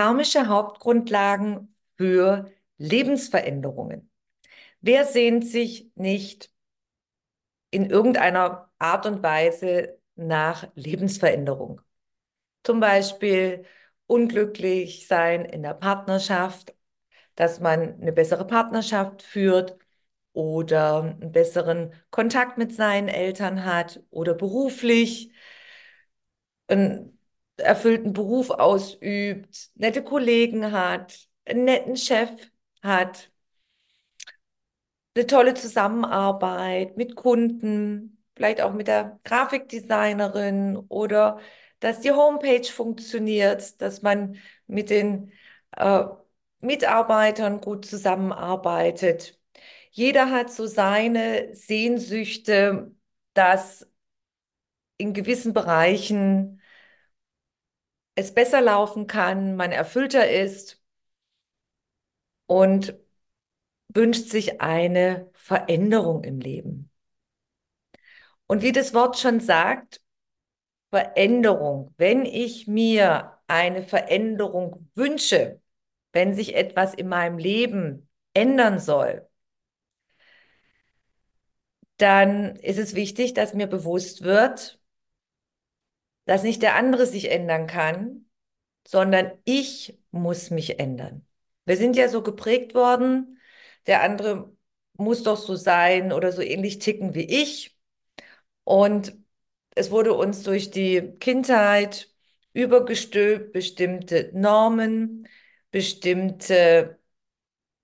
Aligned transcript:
Karmische 0.00 0.48
Hauptgrundlagen 0.48 1.76
für 1.98 2.50
Lebensveränderungen. 2.78 4.10
Wer 4.80 5.04
sehnt 5.04 5.46
sich 5.46 5.90
nicht 5.94 6.50
in 7.70 7.84
irgendeiner 7.90 8.72
Art 8.78 9.04
und 9.04 9.22
Weise 9.22 9.98
nach 10.14 10.66
Lebensveränderung? 10.74 11.82
Zum 12.64 12.80
Beispiel 12.80 13.66
unglücklich 14.06 15.06
sein 15.06 15.44
in 15.44 15.62
der 15.62 15.74
Partnerschaft, 15.74 16.74
dass 17.34 17.60
man 17.60 18.00
eine 18.00 18.12
bessere 18.12 18.46
Partnerschaft 18.46 19.20
führt 19.20 19.76
oder 20.32 21.02
einen 21.20 21.30
besseren 21.30 21.92
Kontakt 22.10 22.56
mit 22.56 22.74
seinen 22.74 23.08
Eltern 23.08 23.66
hat 23.66 24.02
oder 24.08 24.32
beruflich 24.32 25.30
einen 26.68 27.19
erfüllten 27.60 28.12
Beruf 28.12 28.50
ausübt, 28.50 29.70
nette 29.74 30.02
Kollegen 30.02 30.72
hat, 30.72 31.28
einen 31.44 31.64
netten 31.64 31.96
Chef 31.96 32.30
hat, 32.82 33.30
eine 35.14 35.26
tolle 35.26 35.54
Zusammenarbeit 35.54 36.96
mit 36.96 37.16
Kunden, 37.16 38.22
vielleicht 38.36 38.60
auch 38.60 38.72
mit 38.72 38.88
der 38.88 39.20
Grafikdesignerin 39.24 40.76
oder 40.88 41.40
dass 41.80 42.00
die 42.00 42.12
Homepage 42.12 42.64
funktioniert, 42.64 43.80
dass 43.80 44.02
man 44.02 44.36
mit 44.66 44.90
den 44.90 45.32
äh, 45.76 46.04
Mitarbeitern 46.60 47.60
gut 47.60 47.86
zusammenarbeitet. 47.86 49.38
Jeder 49.90 50.30
hat 50.30 50.52
so 50.52 50.66
seine 50.66 51.54
Sehnsüchte, 51.54 52.94
dass 53.34 53.88
in 54.98 55.14
gewissen 55.14 55.52
Bereichen 55.52 56.59
es 58.20 58.34
besser 58.34 58.60
laufen 58.60 59.06
kann, 59.06 59.56
man 59.56 59.72
erfüllter 59.72 60.30
ist 60.30 60.80
und 62.46 62.94
wünscht 63.88 64.28
sich 64.30 64.60
eine 64.60 65.30
Veränderung 65.34 66.24
im 66.24 66.40
Leben. 66.40 66.90
Und 68.46 68.62
wie 68.62 68.72
das 68.72 68.94
Wort 68.94 69.18
schon 69.18 69.40
sagt, 69.40 70.00
Veränderung, 70.90 71.94
wenn 71.98 72.24
ich 72.24 72.66
mir 72.66 73.38
eine 73.46 73.82
Veränderung 73.82 74.90
wünsche, 74.94 75.60
wenn 76.12 76.34
sich 76.34 76.56
etwas 76.56 76.94
in 76.94 77.08
meinem 77.08 77.38
Leben 77.38 78.08
ändern 78.34 78.78
soll, 78.80 79.28
dann 81.98 82.56
ist 82.56 82.78
es 82.78 82.94
wichtig, 82.94 83.34
dass 83.34 83.54
mir 83.54 83.66
bewusst 83.66 84.22
wird, 84.22 84.79
dass 86.30 86.44
nicht 86.44 86.62
der 86.62 86.76
andere 86.76 87.06
sich 87.06 87.28
ändern 87.32 87.66
kann, 87.66 88.26
sondern 88.86 89.32
ich 89.44 89.98
muss 90.12 90.50
mich 90.50 90.78
ändern. 90.78 91.26
Wir 91.64 91.76
sind 91.76 91.96
ja 91.96 92.08
so 92.08 92.22
geprägt 92.22 92.72
worden, 92.72 93.40
der 93.88 94.02
andere 94.04 94.52
muss 94.92 95.24
doch 95.24 95.36
so 95.36 95.56
sein 95.56 96.12
oder 96.12 96.30
so 96.30 96.40
ähnlich 96.40 96.78
ticken 96.78 97.14
wie 97.16 97.24
ich. 97.24 97.76
Und 98.62 99.16
es 99.74 99.90
wurde 99.90 100.14
uns 100.14 100.44
durch 100.44 100.70
die 100.70 101.14
Kindheit 101.18 102.08
übergestülpt, 102.52 103.52
bestimmte 103.52 104.30
Normen, 104.32 105.26
bestimmte 105.72 107.00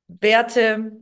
Werte, 0.07 0.93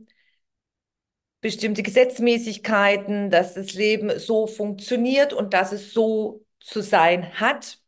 bestimmte 1.41 1.83
Gesetzmäßigkeiten, 1.83 3.29
dass 3.29 3.53
das 3.53 3.73
Leben 3.75 4.17
so 4.17 4.47
funktioniert 4.47 5.31
und 5.31 5.53
dass 5.53 5.71
es 5.73 5.93
so 5.93 6.44
zu 6.65 6.81
sein 6.81 7.39
hat. 7.39 7.79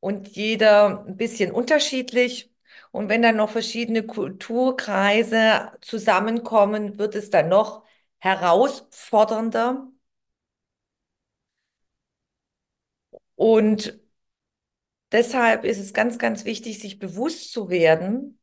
Und 0.00 0.28
jeder 0.28 1.04
ein 1.06 1.16
bisschen 1.16 1.52
unterschiedlich. 1.52 2.52
Und 2.92 3.08
wenn 3.08 3.22
dann 3.22 3.36
noch 3.36 3.50
verschiedene 3.50 4.04
Kulturkreise 4.06 5.72
zusammenkommen, 5.82 6.98
wird 6.98 7.14
es 7.14 7.30
dann 7.30 7.48
noch 7.48 7.84
herausfordernder. 8.18 9.88
Und 13.36 13.98
deshalb 15.12 15.64
ist 15.64 15.78
es 15.78 15.92
ganz, 15.94 16.18
ganz 16.18 16.44
wichtig, 16.44 16.78
sich 16.80 16.98
bewusst 16.98 17.52
zu 17.52 17.70
werden, 17.70 18.40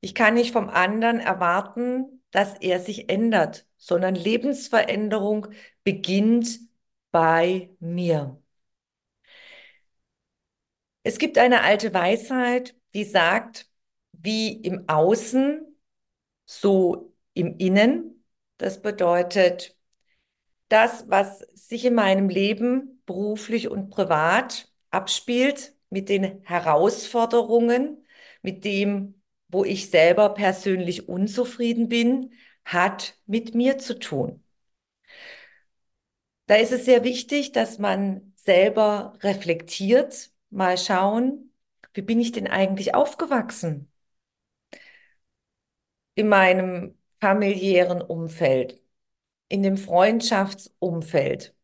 ich 0.00 0.14
kann 0.14 0.34
nicht 0.34 0.52
vom 0.52 0.68
anderen 0.68 1.18
erwarten, 1.20 2.22
dass 2.30 2.54
er 2.60 2.80
sich 2.80 3.08
ändert, 3.08 3.66
sondern 3.76 4.14
Lebensveränderung 4.14 5.48
beginnt 5.84 6.60
bei 7.16 7.70
mir. 7.80 8.38
Es 11.02 11.18
gibt 11.18 11.38
eine 11.38 11.62
alte 11.62 11.94
Weisheit, 11.94 12.76
die 12.92 13.04
sagt, 13.04 13.70
wie 14.12 14.52
im 14.52 14.86
Außen, 14.86 15.62
so 16.44 17.14
im 17.32 17.56
Innen. 17.56 18.22
Das 18.58 18.82
bedeutet, 18.82 19.78
das, 20.68 21.08
was 21.08 21.40
sich 21.54 21.86
in 21.86 21.94
meinem 21.94 22.28
Leben 22.28 23.02
beruflich 23.06 23.68
und 23.68 23.88
privat 23.88 24.70
abspielt, 24.90 25.74
mit 25.88 26.10
den 26.10 26.42
Herausforderungen, 26.44 28.04
mit 28.42 28.64
dem, 28.66 29.22
wo 29.48 29.64
ich 29.64 29.88
selber 29.90 30.34
persönlich 30.34 31.08
unzufrieden 31.08 31.88
bin, 31.88 32.34
hat 32.66 33.14
mit 33.26 33.54
mir 33.54 33.78
zu 33.78 33.98
tun. 33.98 34.45
Da 36.46 36.56
ist 36.56 36.72
es 36.72 36.84
sehr 36.84 37.04
wichtig, 37.04 37.52
dass 37.52 37.78
man 37.78 38.32
selber 38.36 39.14
reflektiert, 39.22 40.30
mal 40.50 40.78
schauen, 40.78 41.52
wie 41.94 42.02
bin 42.02 42.20
ich 42.20 42.32
denn 42.32 42.46
eigentlich 42.48 42.94
aufgewachsen 42.94 43.90
in 46.14 46.28
meinem 46.28 46.98
familiären 47.20 48.02
Umfeld, 48.02 48.80
in 49.48 49.62
dem 49.64 49.76
Freundschaftsumfeld. 49.78 51.54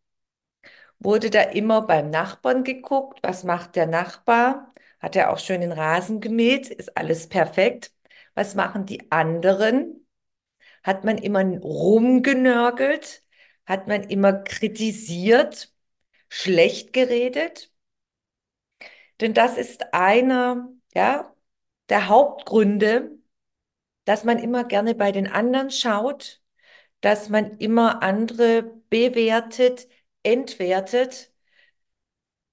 Wurde 0.99 1.31
da 1.31 1.43
immer 1.43 1.83
beim 1.83 2.11
Nachbarn 2.11 2.65
geguckt, 2.65 3.19
was 3.23 3.45
macht 3.45 3.77
der 3.77 3.87
Nachbar? 3.87 4.73
Hat 5.01 5.17
er 5.17 5.31
auch 5.33 5.39
schön 5.39 5.61
den 5.61 5.73
Rasen 5.73 6.21
gemäht? 6.21 6.69
Ist 6.69 6.97
alles 6.97 7.29
perfekt? 7.29 7.93
Was 8.35 8.55
machen 8.55 8.87
die 8.87 9.11
anderen? 9.11 10.07
Hat 10.85 11.05
man 11.05 11.19
immer 11.19 11.45
rumgenörgelt? 11.45 13.23
Hat 13.67 13.89
man 13.89 14.03
immer 14.05 14.33
kritisiert? 14.35 15.73
Schlecht 16.29 16.93
geredet? 16.93 17.73
Denn 19.21 19.35
das 19.35 19.57
ist 19.57 19.93
einer, 19.95 20.69
ja, 20.95 21.35
der 21.89 22.09
Hauptgründe, 22.09 23.19
dass 24.05 24.25
man 24.25 24.39
immer 24.39 24.65
gerne 24.65 24.95
bei 24.95 25.13
den 25.13 25.29
anderen 25.29 25.71
schaut, 25.71 26.43
dass 27.03 27.29
man 27.29 27.59
immer 27.59 28.03
andere 28.03 28.65
bewertet, 28.91 29.89
entwertet, 30.23 31.33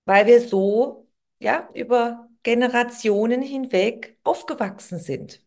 weil 0.06 0.26
wir 0.28 0.42
so, 0.42 1.08
ja, 1.40 1.70
über 1.74 2.30
Generationen 2.44 3.42
hinweg 3.42 4.18
aufgewachsen 4.24 5.00
sind. 5.00 5.42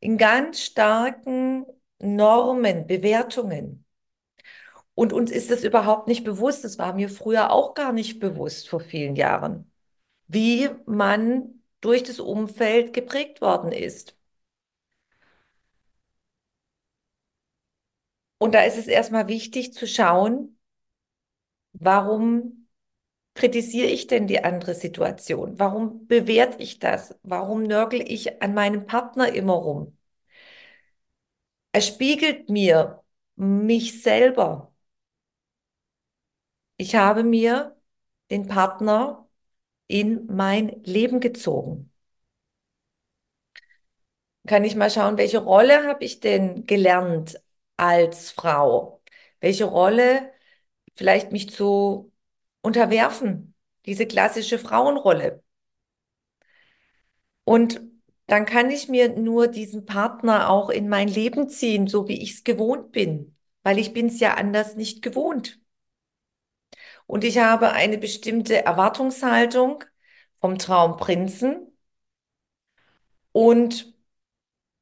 In 0.00 0.16
ganz 0.18 0.60
starken 0.62 1.66
Normen, 1.98 2.86
Bewertungen. 2.86 3.84
Und 5.00 5.14
uns 5.14 5.30
ist 5.30 5.50
das 5.50 5.64
überhaupt 5.64 6.08
nicht 6.08 6.24
bewusst. 6.24 6.62
Das 6.62 6.78
war 6.78 6.92
mir 6.92 7.08
früher 7.08 7.50
auch 7.52 7.72
gar 7.72 7.90
nicht 7.90 8.20
bewusst 8.20 8.68
vor 8.68 8.80
vielen 8.80 9.16
Jahren, 9.16 9.72
wie 10.28 10.68
man 10.86 11.62
durch 11.80 12.02
das 12.02 12.20
Umfeld 12.20 12.92
geprägt 12.92 13.40
worden 13.40 13.72
ist. 13.72 14.14
Und 18.38 18.54
da 18.54 18.62
ist 18.64 18.76
es 18.78 18.86
erstmal 18.88 19.28
wichtig 19.28 19.72
zu 19.72 19.86
schauen, 19.86 20.58
warum 21.72 22.68
kritisiere 23.34 23.88
ich 23.88 24.06
denn 24.08 24.26
die 24.28 24.44
andere 24.44 24.74
Situation? 24.74 25.58
Warum 25.58 26.06
bewerte 26.08 26.62
ich 26.62 26.78
das? 26.80 27.18
Warum 27.24 27.64
nörgel 27.64 28.02
ich 28.02 28.42
an 28.42 28.54
meinem 28.54 28.86
Partner 28.86 29.32
immer 29.34 29.54
rum? 29.54 29.98
Er 31.72 31.80
spiegelt 31.82 32.48
mir 32.48 33.02
mich 33.36 34.02
selber. 34.02 34.69
Ich 36.80 36.94
habe 36.96 37.22
mir 37.24 37.76
den 38.30 38.46
Partner 38.48 39.28
in 39.88 40.26
mein 40.28 40.82
Leben 40.84 41.20
gezogen. 41.20 41.92
Kann 44.46 44.64
ich 44.64 44.74
mal 44.76 44.90
schauen, 44.90 45.18
welche 45.18 45.38
Rolle 45.38 45.86
habe 45.86 46.04
ich 46.04 46.20
denn 46.20 46.66
gelernt 46.66 47.40
als 47.76 48.30
Frau? 48.30 49.02
Welche 49.40 49.64
Rolle 49.64 50.32
vielleicht 50.94 51.32
mich 51.32 51.50
zu 51.50 52.12
unterwerfen? 52.62 53.54
Diese 53.86 54.06
klassische 54.06 54.58
Frauenrolle. 54.58 55.42
Und 57.44 57.80
dann 58.26 58.46
kann 58.46 58.70
ich 58.70 58.88
mir 58.88 59.08
nur 59.18 59.48
diesen 59.48 59.84
Partner 59.86 60.48
auch 60.50 60.70
in 60.70 60.88
mein 60.88 61.08
Leben 61.08 61.48
ziehen, 61.50 61.86
so 61.86 62.08
wie 62.08 62.22
ich 62.22 62.32
es 62.34 62.44
gewohnt 62.44 62.92
bin, 62.92 63.36
weil 63.62 63.78
ich 63.78 63.92
bin 63.92 64.06
es 64.06 64.20
ja 64.20 64.34
anders 64.34 64.76
nicht 64.76 65.02
gewohnt. 65.02 65.60
Und 67.10 67.24
ich 67.24 67.38
habe 67.38 67.72
eine 67.72 67.98
bestimmte 67.98 68.64
Erwartungshaltung 68.64 69.82
vom 70.36 70.58
Traumprinzen 70.58 71.76
und 73.32 73.92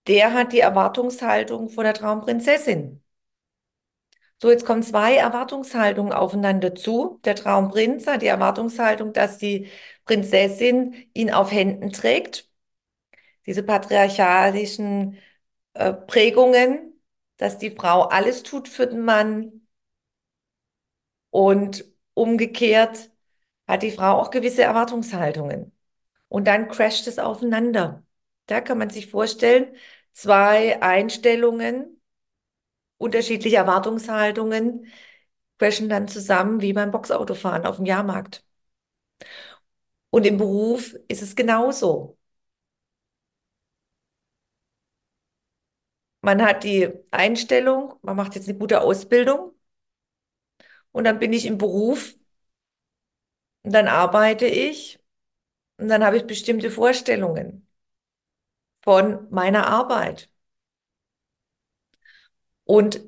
der 0.07 0.35
hat 0.35 0.53
die 0.53 0.61
Erwartungshaltung 0.61 1.71
von 1.71 1.85
der 1.85 1.95
Traumprinzessin. 1.95 3.03
So, 4.43 4.51
jetzt 4.51 4.67
kommen 4.67 4.83
zwei 4.83 5.15
Erwartungshaltungen 5.17 6.13
aufeinander 6.13 6.75
zu. 6.75 7.19
Der 7.25 7.35
Traumprinz 7.35 8.07
hat 8.07 8.21
die 8.21 8.27
Erwartungshaltung, 8.27 9.15
dass 9.15 9.39
die 9.39 9.69
Prinzessin 10.05 11.09
ihn 11.15 11.33
auf 11.33 11.51
Händen 11.51 11.93
trägt. 11.93 12.51
Diese 13.47 13.63
patriarchalischen 13.63 15.17
äh, 15.73 15.95
Prägungen, 15.95 17.01
dass 17.39 17.57
die 17.57 17.71
Frau 17.71 18.03
alles 18.03 18.43
tut 18.43 18.69
für 18.69 18.87
den 18.87 19.01
Mann 19.03 19.67
und 21.31 21.85
umgekehrt 22.19 23.11
hat 23.69 23.83
die 23.83 23.91
Frau 23.93 24.21
auch 24.21 24.31
gewisse 24.31 24.63
Erwartungshaltungen. 24.63 25.73
Und 26.29 26.47
dann 26.47 26.69
crasht 26.69 27.07
es 27.09 27.19
aufeinander. 27.19 28.05
Da 28.47 28.61
kann 28.61 28.79
man 28.79 28.91
sich 28.91 29.09
vorstellen, 29.11 29.77
zwei 30.13 30.83
Einstellungen, 30.83 32.01
unterschiedliche 32.99 33.57
Erwartungshaltungen 33.57 34.87
crashen 35.59 35.89
dann 35.89 36.09
zusammen 36.09 36.61
wie 36.63 36.73
beim 36.73 36.91
Boxautofahren 36.93 37.67
auf 37.67 37.77
dem 37.77 37.87
Jahrmarkt. 37.87 38.45
Und 40.11 40.27
im 40.27 40.37
Beruf 40.39 40.95
ist 41.09 41.23
es 41.23 41.35
genauso. 41.37 42.19
Man 46.21 46.43
hat 46.43 46.65
die 46.65 46.89
Einstellung, 47.11 47.95
man 48.03 48.17
macht 48.17 48.35
jetzt 48.35 48.49
eine 48.49 48.59
gute 48.59 48.81
Ausbildung 48.83 49.53
und 50.93 51.05
dann 51.05 51.19
bin 51.19 51.33
ich 51.33 51.47
im 51.47 51.59
Beruf 51.59 52.15
und 53.63 53.73
dann 53.75 53.89
arbeite 53.89 54.47
ich 54.47 54.99
und 55.79 55.89
dann 55.89 56.05
habe 56.05 56.17
ich 56.19 56.27
bestimmte 56.27 56.71
Vorstellungen 56.71 57.69
von 58.83 59.29
meiner 59.31 59.67
Arbeit. 59.69 60.31
Und 62.65 63.01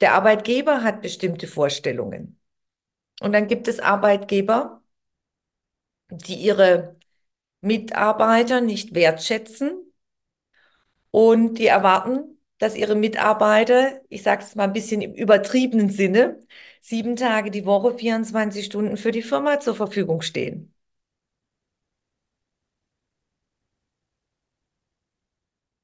der 0.00 0.14
Arbeitgeber 0.14 0.82
hat 0.82 1.02
bestimmte 1.02 1.46
Vorstellungen. 1.46 2.40
Und 3.20 3.32
dann 3.32 3.48
gibt 3.48 3.68
es 3.68 3.78
Arbeitgeber, 3.80 4.82
die 6.10 6.34
ihre 6.34 6.96
Mitarbeiter 7.60 8.60
nicht 8.60 8.94
wertschätzen 8.94 9.92
und 11.10 11.58
die 11.58 11.66
erwarten, 11.66 12.38
dass 12.58 12.76
ihre 12.76 12.94
Mitarbeiter, 12.94 14.00
ich 14.08 14.22
sage 14.22 14.42
es 14.44 14.54
mal 14.54 14.64
ein 14.64 14.72
bisschen 14.72 15.02
im 15.02 15.14
übertriebenen 15.14 15.90
Sinne, 15.90 16.40
sieben 16.82 17.16
Tage 17.16 17.50
die 17.50 17.64
Woche, 17.64 17.94
24 17.98 18.66
Stunden 18.66 18.98
für 18.98 19.10
die 19.12 19.22
Firma 19.22 19.58
zur 19.60 19.74
Verfügung 19.74 20.20
stehen. 20.20 20.74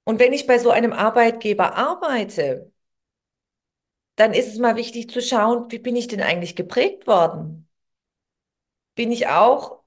Und 0.04 0.18
wenn 0.18 0.32
ich 0.32 0.46
bei 0.48 0.58
so 0.58 0.70
einem 0.70 0.92
Arbeitgeber 0.92 1.76
arbeite, 1.76 2.72
dann 4.16 4.34
ist 4.34 4.48
es 4.48 4.58
mal 4.58 4.76
wichtig 4.76 5.08
zu 5.10 5.22
schauen, 5.22 5.70
wie 5.70 5.78
bin 5.78 5.96
ich 5.96 6.08
denn 6.08 6.20
eigentlich 6.20 6.56
geprägt 6.56 7.06
worden? 7.06 7.66
Bin 8.94 9.12
ich 9.12 9.28
auch 9.28 9.82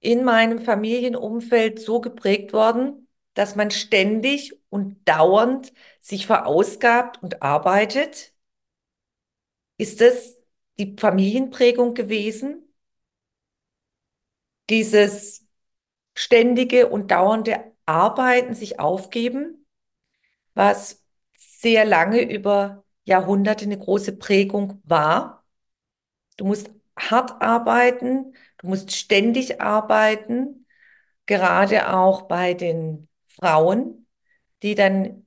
in 0.00 0.24
meinem 0.24 0.60
Familienumfeld 0.60 1.80
so 1.80 2.00
geprägt 2.00 2.52
worden, 2.52 3.08
dass 3.34 3.56
man 3.56 3.70
ständig 3.70 4.54
und 4.70 5.08
dauernd 5.08 5.72
sich 6.00 6.26
verausgabt 6.26 7.22
und 7.22 7.42
arbeitet? 7.42 8.34
Ist 9.76 10.00
das 10.00 10.37
die 10.78 10.96
Familienprägung 10.98 11.94
gewesen? 11.94 12.64
Dieses 14.70 15.46
ständige 16.14 16.88
und 16.88 17.10
dauernde 17.10 17.72
Arbeiten, 17.86 18.54
sich 18.54 18.80
aufgeben, 18.80 19.66
was 20.54 21.04
sehr 21.36 21.84
lange 21.84 22.22
über 22.22 22.84
Jahrhunderte 23.04 23.64
eine 23.64 23.78
große 23.78 24.16
Prägung 24.18 24.82
war. 24.84 25.46
Du 26.36 26.44
musst 26.46 26.70
hart 26.98 27.40
arbeiten, 27.42 28.34
du 28.58 28.68
musst 28.68 28.92
ständig 28.92 29.60
arbeiten, 29.60 30.66
gerade 31.26 31.94
auch 31.94 32.22
bei 32.22 32.54
den 32.54 33.08
Frauen, 33.26 34.06
die 34.62 34.74
dann 34.74 35.26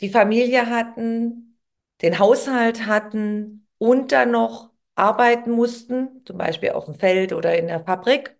die 0.00 0.10
Familie 0.10 0.68
hatten, 0.68 1.58
den 2.02 2.18
Haushalt 2.18 2.86
hatten 2.86 3.61
und 3.82 4.12
dann 4.12 4.30
noch 4.30 4.70
arbeiten 4.94 5.50
mussten, 5.52 6.24
zum 6.24 6.38
Beispiel 6.38 6.70
auf 6.70 6.84
dem 6.86 6.94
Feld 6.94 7.32
oder 7.32 7.58
in 7.58 7.66
der 7.66 7.80
Fabrik. 7.84 8.36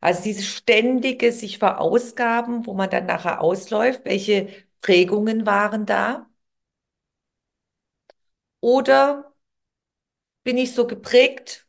Also 0.00 0.22
dieses 0.22 0.46
ständige 0.46 1.32
sich 1.32 1.58
verausgaben, 1.58 2.66
wo 2.66 2.74
man 2.74 2.90
dann 2.90 3.06
nachher 3.06 3.40
ausläuft, 3.40 4.04
welche 4.04 4.48
Prägungen 4.80 5.46
waren 5.46 5.86
da? 5.86 6.26
Oder 8.60 9.32
bin 10.44 10.56
ich 10.58 10.74
so 10.74 10.86
geprägt 10.86 11.66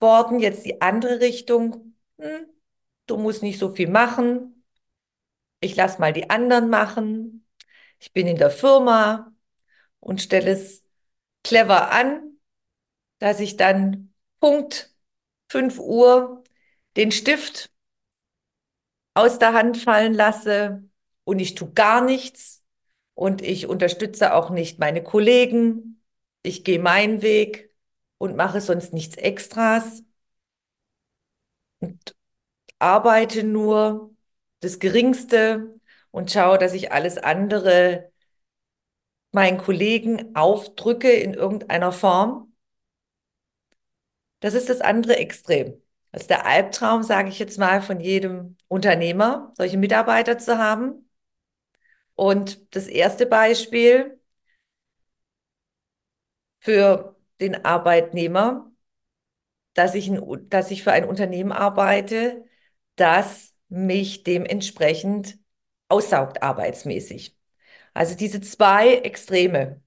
worden, 0.00 0.40
jetzt 0.40 0.64
die 0.66 0.80
andere 0.82 1.20
Richtung, 1.20 1.94
hm, 2.20 2.46
du 3.06 3.16
musst 3.18 3.42
nicht 3.42 3.58
so 3.58 3.74
viel 3.74 3.88
machen, 3.88 4.64
ich 5.60 5.76
lasse 5.76 6.00
mal 6.00 6.14
die 6.14 6.30
anderen 6.30 6.70
machen, 6.70 7.46
ich 8.00 8.12
bin 8.14 8.28
in 8.28 8.38
der 8.38 8.50
Firma 8.52 9.34
und 10.00 10.22
stelle 10.22 10.52
es 10.52 10.85
clever 11.46 11.92
an, 11.92 12.38
dass 13.20 13.40
ich 13.40 13.56
dann 13.56 14.12
Punkt 14.40 14.92
5 15.50 15.78
Uhr 15.78 16.44
den 16.96 17.12
Stift 17.12 17.70
aus 19.14 19.38
der 19.38 19.52
Hand 19.54 19.78
fallen 19.78 20.14
lasse 20.14 20.84
und 21.24 21.38
ich 21.38 21.54
tue 21.54 21.72
gar 21.72 22.02
nichts 22.04 22.64
und 23.14 23.42
ich 23.42 23.66
unterstütze 23.66 24.34
auch 24.34 24.50
nicht 24.50 24.78
meine 24.78 25.02
Kollegen. 25.02 26.02
Ich 26.42 26.64
gehe 26.64 26.78
meinen 26.78 27.22
Weg 27.22 27.70
und 28.18 28.36
mache 28.36 28.60
sonst 28.60 28.92
nichts 28.92 29.16
Extras 29.16 30.02
und 31.80 32.14
arbeite 32.78 33.44
nur 33.44 34.14
das 34.60 34.78
Geringste 34.78 35.80
und 36.10 36.30
schaue, 36.32 36.58
dass 36.58 36.74
ich 36.74 36.92
alles 36.92 37.18
andere 37.18 38.12
meinen 39.32 39.58
Kollegen 39.58 40.34
aufdrücke 40.34 41.10
in 41.12 41.34
irgendeiner 41.34 41.92
Form. 41.92 42.52
Das 44.40 44.54
ist 44.54 44.68
das 44.68 44.80
andere 44.80 45.16
Extrem. 45.16 45.80
Das 46.12 46.22
ist 46.22 46.30
der 46.30 46.46
Albtraum, 46.46 47.02
sage 47.02 47.28
ich 47.28 47.38
jetzt 47.38 47.58
mal, 47.58 47.82
von 47.82 48.00
jedem 48.00 48.56
Unternehmer, 48.68 49.52
solche 49.56 49.76
Mitarbeiter 49.76 50.38
zu 50.38 50.58
haben. 50.58 51.08
Und 52.14 52.74
das 52.74 52.86
erste 52.88 53.26
Beispiel 53.26 54.18
für 56.60 57.16
den 57.40 57.64
Arbeitnehmer, 57.64 58.70
dass 59.74 59.94
ich, 59.94 60.08
ein, 60.08 60.48
dass 60.48 60.70
ich 60.70 60.82
für 60.82 60.92
ein 60.92 61.04
Unternehmen 61.04 61.52
arbeite, 61.52 62.44
das 62.96 63.54
mich 63.68 64.22
dementsprechend 64.22 65.38
aussaugt 65.88 66.42
arbeitsmäßig. 66.42 67.35
Also 67.96 68.14
diese 68.14 68.42
zwei 68.42 68.96
Extreme. 68.96 69.80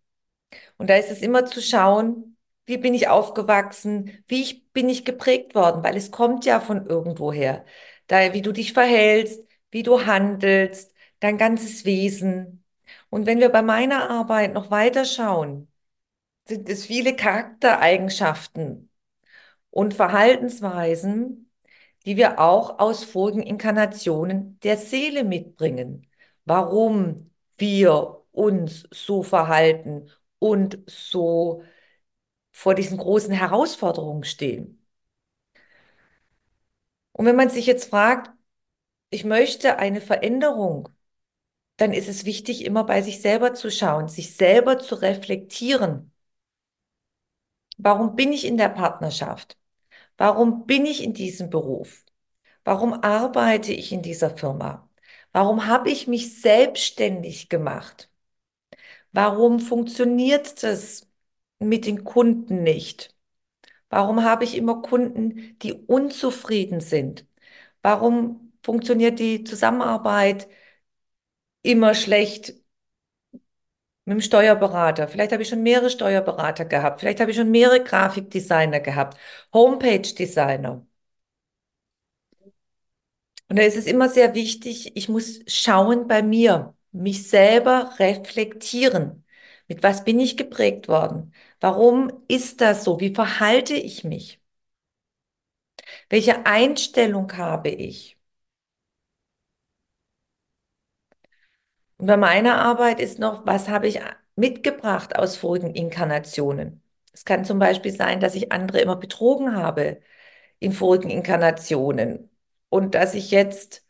Und 0.77 0.89
da 0.89 0.95
ist 0.95 1.11
es 1.11 1.21
immer 1.21 1.45
zu 1.45 1.61
schauen, 1.61 2.37
wie 2.65 2.77
bin 2.77 2.95
ich 2.95 3.07
aufgewachsen, 3.07 4.23
wie 4.27 4.41
ich, 4.41 4.71
bin 4.73 4.89
ich 4.89 5.05
geprägt 5.05 5.53
worden, 5.53 5.83
weil 5.83 5.95
es 5.95 6.09
kommt 6.09 6.43
ja 6.45 6.59
von 6.59 6.87
irgendwoher. 6.87 7.65
Daher, 8.07 8.33
wie 8.33 8.41
du 8.41 8.51
dich 8.51 8.73
verhältst, 8.73 9.43
wie 9.69 9.83
du 9.83 10.07
handelst, 10.07 10.91
dein 11.19 11.37
ganzes 11.37 11.85
Wesen. 11.85 12.63
Und 13.11 13.27
wenn 13.27 13.39
wir 13.39 13.49
bei 13.49 13.61
meiner 13.61 14.09
Arbeit 14.09 14.53
noch 14.53 14.71
weiter 14.71 15.05
schauen, 15.05 15.71
sind 16.47 16.67
es 16.67 16.87
viele 16.87 17.15
Charaktereigenschaften 17.15 18.89
und 19.69 19.93
Verhaltensweisen, 19.93 21.51
die 22.07 22.17
wir 22.17 22.39
auch 22.39 22.79
aus 22.79 23.03
vorigen 23.03 23.43
Inkarnationen 23.43 24.59
der 24.61 24.77
Seele 24.77 25.23
mitbringen. 25.23 26.07
Warum 26.45 27.29
wir 27.59 28.23
uns 28.31 28.87
so 28.91 29.23
verhalten 29.23 30.09
und 30.39 30.79
so 30.87 31.63
vor 32.51 32.75
diesen 32.75 32.97
großen 32.99 33.33
Herausforderungen 33.33 34.23
stehen. 34.25 34.85
Und 37.11 37.25
wenn 37.25 37.35
man 37.35 37.49
sich 37.49 37.65
jetzt 37.65 37.89
fragt, 37.89 38.31
ich 39.11 39.25
möchte 39.25 39.77
eine 39.79 40.01
Veränderung, 40.01 40.89
dann 41.77 41.93
ist 41.93 42.09
es 42.09 42.25
wichtig, 42.25 42.65
immer 42.65 42.85
bei 42.85 43.01
sich 43.03 43.21
selber 43.21 43.53
zu 43.55 43.71
schauen, 43.71 44.09
sich 44.09 44.35
selber 44.35 44.79
zu 44.79 44.95
reflektieren. 44.95 46.11
Warum 47.79 48.15
bin 48.15 48.31
ich 48.31 48.45
in 48.45 48.57
der 48.57 48.69
Partnerschaft? 48.69 49.57
Warum 50.17 50.65
bin 50.67 50.85
ich 50.87 51.03
in 51.03 51.13
diesem 51.13 51.49
Beruf? 51.51 52.05
Warum 52.65 52.93
arbeite 52.93 53.73
ich 53.73 53.91
in 53.93 54.01
dieser 54.03 54.31
Firma? 54.31 54.88
Warum 55.31 55.65
habe 55.67 55.89
ich 55.89 56.07
mich 56.07 56.39
selbstständig 56.41 57.49
gemacht? 57.49 58.09
Warum 59.11 59.59
funktioniert 59.59 60.63
das 60.63 61.07
mit 61.59 61.85
den 61.85 62.03
Kunden 62.03 62.63
nicht? 62.63 63.15
Warum 63.89 64.23
habe 64.23 64.43
ich 64.45 64.55
immer 64.57 64.81
Kunden, 64.81 65.57
die 65.61 65.73
unzufrieden 65.73 66.81
sind? 66.81 67.27
Warum 67.83 68.53
funktioniert 68.63 69.19
die 69.19 69.43
Zusammenarbeit 69.43 70.49
immer 71.61 71.93
schlecht 71.95 72.53
mit 74.05 74.15
dem 74.15 74.21
Steuerberater? 74.21 75.07
Vielleicht 75.07 75.31
habe 75.31 75.43
ich 75.43 75.49
schon 75.49 75.63
mehrere 75.63 75.89
Steuerberater 75.89 76.65
gehabt. 76.65 76.99
Vielleicht 76.99 77.19
habe 77.21 77.31
ich 77.31 77.37
schon 77.37 77.51
mehrere 77.51 77.81
Grafikdesigner 77.83 78.79
gehabt, 78.81 79.17
Homepage-Designer. 79.53 80.85
Und 83.49 83.57
da 83.57 83.63
ist 83.63 83.75
es 83.77 83.85
immer 83.87 84.09
sehr 84.09 84.33
wichtig, 84.35 84.95
ich 84.95 85.09
muss 85.09 85.39
schauen 85.47 86.07
bei 86.07 86.21
mir, 86.23 86.75
mich 86.91 87.27
selber 87.29 87.93
reflektieren. 87.99 89.25
Mit 89.67 89.83
was 89.83 90.03
bin 90.03 90.19
ich 90.19 90.37
geprägt 90.37 90.87
worden? 90.87 91.33
Warum 91.59 92.11
ist 92.27 92.61
das 92.61 92.83
so? 92.83 92.99
Wie 92.99 93.13
verhalte 93.13 93.73
ich 93.75 94.03
mich? 94.03 94.39
Welche 96.09 96.45
Einstellung 96.45 97.31
habe 97.37 97.69
ich? 97.69 98.17
Und 101.97 102.07
bei 102.07 102.17
meiner 102.17 102.59
Arbeit 102.59 102.99
ist 102.99 103.19
noch, 103.19 103.45
was 103.45 103.67
habe 103.69 103.87
ich 103.87 103.99
mitgebracht 104.35 105.15
aus 105.17 105.35
vorigen 105.37 105.73
Inkarnationen? 105.75 106.81
Es 107.13 107.25
kann 107.25 107.43
zum 107.45 107.59
Beispiel 107.59 107.91
sein, 107.91 108.19
dass 108.19 108.35
ich 108.35 108.51
andere 108.51 108.79
immer 108.81 108.95
betrogen 108.95 109.55
habe 109.55 110.01
in 110.59 110.73
vorigen 110.73 111.09
Inkarnationen 111.09 112.29
und 112.69 112.95
dass 112.95 113.13
ich 113.15 113.31
jetzt 113.31 113.85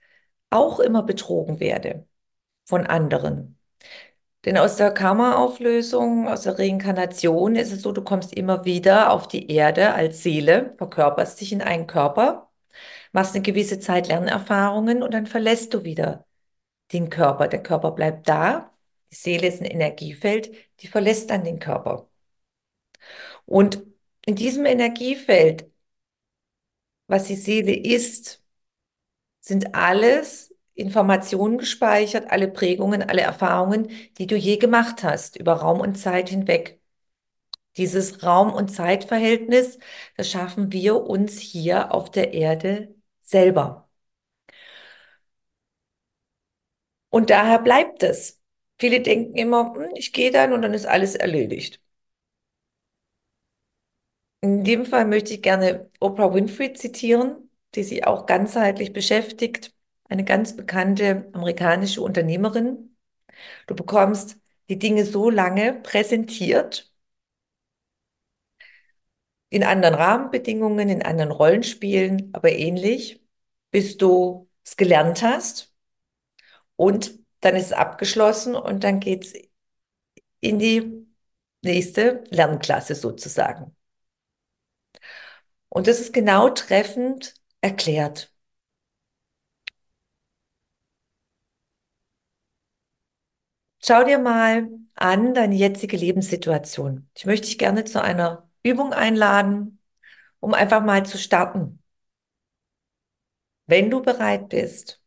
auch 0.50 0.80
immer 0.80 1.04
betrogen 1.04 1.60
werde 1.60 2.08
von 2.66 2.86
anderen. 2.88 3.60
Denn 4.46 4.58
aus 4.58 4.78
der 4.78 4.92
Karma-Auflösung, 4.92 6.28
aus 6.30 6.44
der 6.44 6.58
Reinkarnation 6.60 7.56
ist 7.56 7.72
es 7.74 7.82
so, 7.82 7.92
du 7.92 8.04
kommst 8.04 8.34
immer 8.34 8.66
wieder 8.66 9.12
auf 9.12 9.28
die 9.28 9.52
Erde 9.52 9.94
als 9.94 10.24
Seele, 10.24 10.76
verkörperst 10.78 11.42
dich 11.42 11.52
in 11.52 11.62
einen 11.62 11.88
Körper, 11.88 12.50
machst 13.12 13.36
eine 13.36 13.44
gewisse 13.44 13.80
Zeit 13.80 14.08
Lernerfahrungen 14.08 15.04
und 15.04 15.14
dann 15.14 15.28
verlässt 15.28 15.74
du 15.74 15.84
wieder 15.84 16.26
den 16.94 17.10
Körper. 17.10 17.48
Der 17.48 17.64
Körper 17.64 17.92
bleibt 17.92 18.30
da, 18.30 18.74
die 19.12 19.16
Seele 19.16 19.48
ist 19.48 19.62
ein 19.62 19.66
Energiefeld, 19.66 20.52
die 20.82 20.88
verlässt 20.88 21.30
dann 21.32 21.44
den 21.44 21.60
Körper. 21.60 22.10
Und 23.46 23.84
in 24.26 24.36
diesem 24.36 24.66
Energiefeld, 24.66 25.70
was 27.08 27.26
die 27.26 27.36
Seele 27.36 27.76
ist, 27.76 28.39
sind 29.50 29.76
alles 29.76 30.56
Informationen 30.76 31.60
gespeichert, 31.60 32.32
alle 32.32 32.50
Prägungen, 32.50 33.04
alle 33.04 33.22
Erfahrungen, 33.24 33.90
die 34.20 34.28
du 34.28 34.38
je 34.38 34.58
gemacht 34.58 35.04
hast, 35.04 35.38
über 35.38 35.56
Raum 35.56 35.82
und 35.82 35.98
Zeit 35.98 36.30
hinweg. 36.30 36.80
Dieses 37.78 38.24
Raum- 38.24 38.54
und 38.54 38.70
Zeitverhältnis, 38.70 39.80
das 40.18 40.30
schaffen 40.30 40.72
wir 40.74 41.04
uns 41.08 41.40
hier 41.40 41.94
auf 41.94 42.12
der 42.12 42.34
Erde 42.34 42.96
selber. 43.24 43.90
Und 47.10 47.30
daher 47.30 47.60
bleibt 47.60 48.02
es. 48.04 48.40
Viele 48.80 49.02
denken 49.02 49.36
immer, 49.36 49.74
hm, 49.76 49.90
ich 49.96 50.12
gehe 50.14 50.32
dann 50.32 50.54
und 50.54 50.62
dann 50.64 50.74
ist 50.74 50.86
alles 50.88 51.16
erledigt. 51.16 51.80
In 54.42 54.64
dem 54.66 54.86
Fall 54.86 55.06
möchte 55.06 55.34
ich 55.34 55.42
gerne 55.42 55.90
Oprah 56.02 56.34
Winfrey 56.34 56.74
zitieren, 56.74 57.49
die 57.76 57.84
sich 57.84 58.06
auch 58.08 58.26
ganzheitlich 58.26 58.94
beschäftigt 58.94 59.74
eine 60.10 60.26
ganz 60.26 60.56
bekannte 60.56 61.30
amerikanische 61.34 62.02
Unternehmerin. 62.02 62.96
Du 63.68 63.76
bekommst 63.76 64.38
die 64.70 64.80
Dinge 64.80 65.06
so 65.06 65.30
lange 65.30 65.74
präsentiert, 65.74 66.92
in 69.50 69.64
anderen 69.64 69.96
Rahmenbedingungen, 69.96 70.90
in 70.90 71.02
anderen 71.02 71.32
Rollenspielen, 71.32 72.30
aber 72.34 72.52
ähnlich, 72.52 73.24
bis 73.72 73.98
du 73.98 74.50
es 74.64 74.78
gelernt 74.78 75.22
hast 75.24 75.74
und 76.76 77.20
dann 77.42 77.56
ist 77.56 77.68
es 77.68 77.74
abgeschlossen 77.74 78.56
und 78.56 78.84
dann 78.84 79.00
geht 79.00 79.26
es 79.26 79.34
in 80.40 80.60
die 80.60 81.08
nächste 81.62 82.24
Lernklasse 82.30 82.96
sozusagen. 82.96 83.76
Und 85.70 85.88
das 85.88 86.00
ist 86.00 86.14
genau 86.14 86.50
treffend 86.50 87.34
erklärt. 87.62 88.34
Schau 93.82 94.04
dir 94.04 94.20
mal 94.20 94.70
an 94.96 95.34
deine 95.34 95.56
jetzige 95.56 95.98
Lebenssituation. 95.98 97.10
Ich 97.16 97.26
möchte 97.26 97.48
dich 97.48 97.58
gerne 97.58 97.86
zu 97.86 98.02
einer 98.02 98.50
Übung 98.64 98.94
einladen, 98.94 99.80
um 100.40 100.54
einfach 100.54 100.84
mal 100.84 101.06
zu 101.06 101.18
starten. 101.18 101.82
Wenn 103.68 103.90
du 103.90 104.02
bereit 104.02 104.50
bist, 104.50 105.02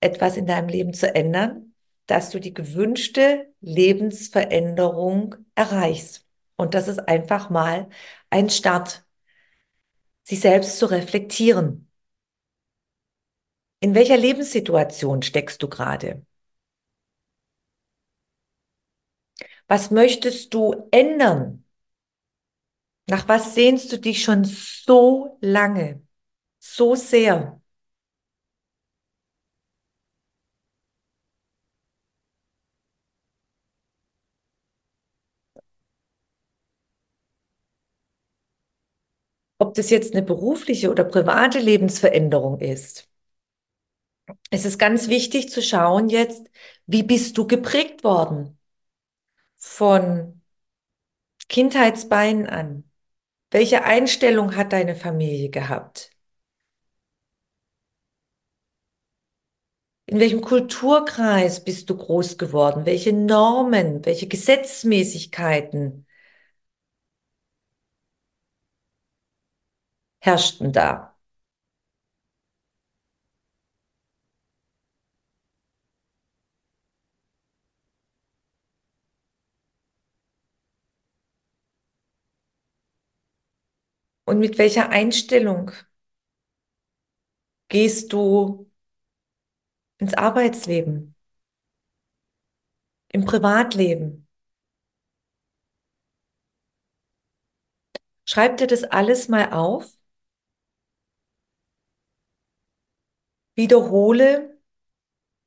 etwas 0.00 0.36
in 0.36 0.46
deinem 0.46 0.68
Leben 0.68 0.92
zu 0.94 1.14
ändern, 1.14 1.74
dass 2.06 2.30
du 2.30 2.38
die 2.38 2.52
gewünschte 2.54 3.52
Lebensveränderung 3.60 5.36
erreichst. 5.54 6.26
Und 6.56 6.74
das 6.74 6.88
ist 6.88 7.08
einfach 7.08 7.50
mal 7.50 7.88
ein 8.30 8.50
Start, 8.50 9.04
sich 10.24 10.40
selbst 10.40 10.78
zu 10.78 10.86
reflektieren. 10.86 11.88
In 13.78 13.94
welcher 13.94 14.16
Lebenssituation 14.16 15.22
steckst 15.22 15.62
du 15.62 15.68
gerade? 15.68 16.26
Was 19.68 19.90
möchtest 19.90 20.54
du 20.54 20.86
ändern? 20.90 21.64
Nach 23.06 23.28
was 23.28 23.54
sehnst 23.54 23.92
du 23.92 23.98
dich 23.98 24.22
schon 24.22 24.44
so 24.44 25.38
lange, 25.40 26.02
so 26.60 26.94
sehr? 26.94 27.60
Ob 39.64 39.74
das 39.74 39.90
jetzt 39.90 40.14
eine 40.14 40.22
berufliche 40.22 40.90
oder 40.90 41.04
private 41.04 41.58
Lebensveränderung 41.58 42.60
ist. 42.60 43.08
Es 44.50 44.64
ist 44.64 44.78
ganz 44.78 45.08
wichtig 45.08 45.50
zu 45.50 45.62
schauen 45.62 46.08
jetzt, 46.08 46.46
wie 46.86 47.02
bist 47.02 47.36
du 47.38 47.46
geprägt 47.46 48.04
worden? 48.04 48.58
von 49.64 50.42
Kindheitsbeinen 51.48 52.46
an? 52.46 52.84
Welche 53.50 53.84
Einstellung 53.84 54.56
hat 54.56 54.72
deine 54.72 54.94
Familie 54.94 55.48
gehabt? 55.50 56.10
In 60.06 60.20
welchem 60.20 60.42
Kulturkreis 60.42 61.64
bist 61.64 61.88
du 61.88 61.96
groß 61.96 62.36
geworden? 62.36 62.84
Welche 62.84 63.12
Normen, 63.14 64.04
welche 64.04 64.28
Gesetzmäßigkeiten 64.28 66.03
herrschten 70.24 70.72
da? 70.72 71.14
Und 84.26 84.38
mit 84.38 84.58
welcher 84.58 84.90
Einstellung 84.90 85.70
gehst 87.68 88.12
du 88.12 88.70
ins 89.98 90.14
Arbeitsleben, 90.14 91.16
im 93.08 93.24
Privatleben? 93.24 94.26
Schreib 98.26 98.58
dir 98.58 98.66
das 98.66 98.84
alles 98.84 99.28
mal 99.28 99.50
auf. 99.54 99.90
Wiederhole 103.56 104.58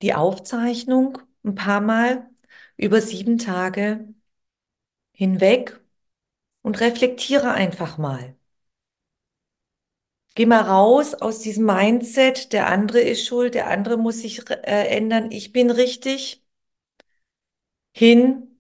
die 0.02 0.14
Aufzeichnung 0.16 1.20
ein 1.44 1.56
paar 1.56 1.82
Mal 1.82 2.30
über 2.78 3.02
sieben 3.02 3.38
Tage 3.38 4.14
hinweg 5.12 5.82
und 6.64 6.80
reflektiere 6.82 7.52
einfach 7.52 7.98
mal. 8.00 8.36
Geh 10.36 10.46
mal 10.46 10.62
raus 10.62 11.16
aus 11.16 11.40
diesem 11.40 11.66
Mindset, 11.66 12.54
der 12.54 12.68
andere 12.68 13.02
ist 13.02 13.26
schuld, 13.26 13.56
der 13.56 13.68
andere 13.68 13.98
muss 13.98 14.20
sich 14.22 14.50
äh, 14.50 14.88
ändern, 14.88 15.32
ich 15.32 15.52
bin 15.52 15.70
richtig, 15.70 16.44
hin, 17.94 18.60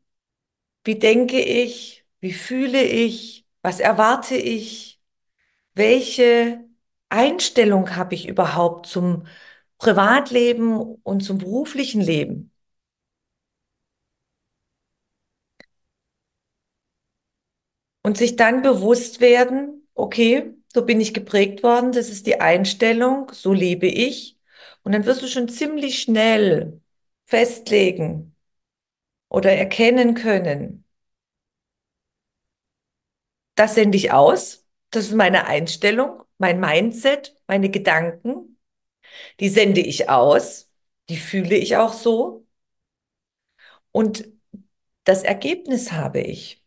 wie 0.85 0.99
denke 0.99 1.39
ich, 1.41 2.05
wie 2.21 2.33
fühle 2.33 2.83
ich, 2.83 3.47
was 3.63 3.79
erwarte 3.81 4.35
ich, 4.37 5.01
welche 5.75 6.66
Einstellung 7.09 7.95
habe 7.95 8.15
ich 8.15 8.27
überhaupt 8.27 8.87
zum 8.87 9.25
Privatleben 9.77 10.77
und 11.03 11.21
zum 11.21 11.37
beruflichen 11.37 12.01
Leben. 12.01 12.51
Und 18.01 18.17
sich 18.17 18.35
dann 18.35 18.61
bewusst 18.61 19.19
werden, 19.21 19.87
okay, 19.93 20.53
so 20.73 20.85
bin 20.85 21.01
ich 21.01 21.13
geprägt 21.13 21.63
worden, 21.63 21.91
das 21.91 22.09
ist 22.09 22.25
die 22.27 22.39
Einstellung, 22.39 23.31
so 23.33 23.53
lebe 23.53 23.87
ich. 23.87 24.37
Und 24.83 24.93
dann 24.93 25.05
wirst 25.05 25.21
du 25.23 25.27
schon 25.27 25.49
ziemlich 25.49 26.01
schnell 26.01 26.81
festlegen 27.25 28.35
oder 29.29 29.51
erkennen 29.53 30.15
können, 30.15 30.85
das 33.55 33.75
sende 33.75 33.97
ich 33.97 34.11
aus, 34.13 34.65
das 34.91 35.05
ist 35.07 35.13
meine 35.15 35.47
Einstellung, 35.47 36.23
mein 36.37 36.59
Mindset, 36.59 37.35
meine 37.47 37.69
Gedanken, 37.69 38.59
die 39.39 39.49
sende 39.49 39.81
ich 39.81 40.09
aus, 40.09 40.71
die 41.09 41.17
fühle 41.17 41.55
ich 41.55 41.77
auch 41.77 41.93
so. 41.93 42.45
Und 43.91 44.25
das 45.05 45.23
Ergebnis 45.23 45.91
habe 45.91 46.21
ich. 46.21 46.63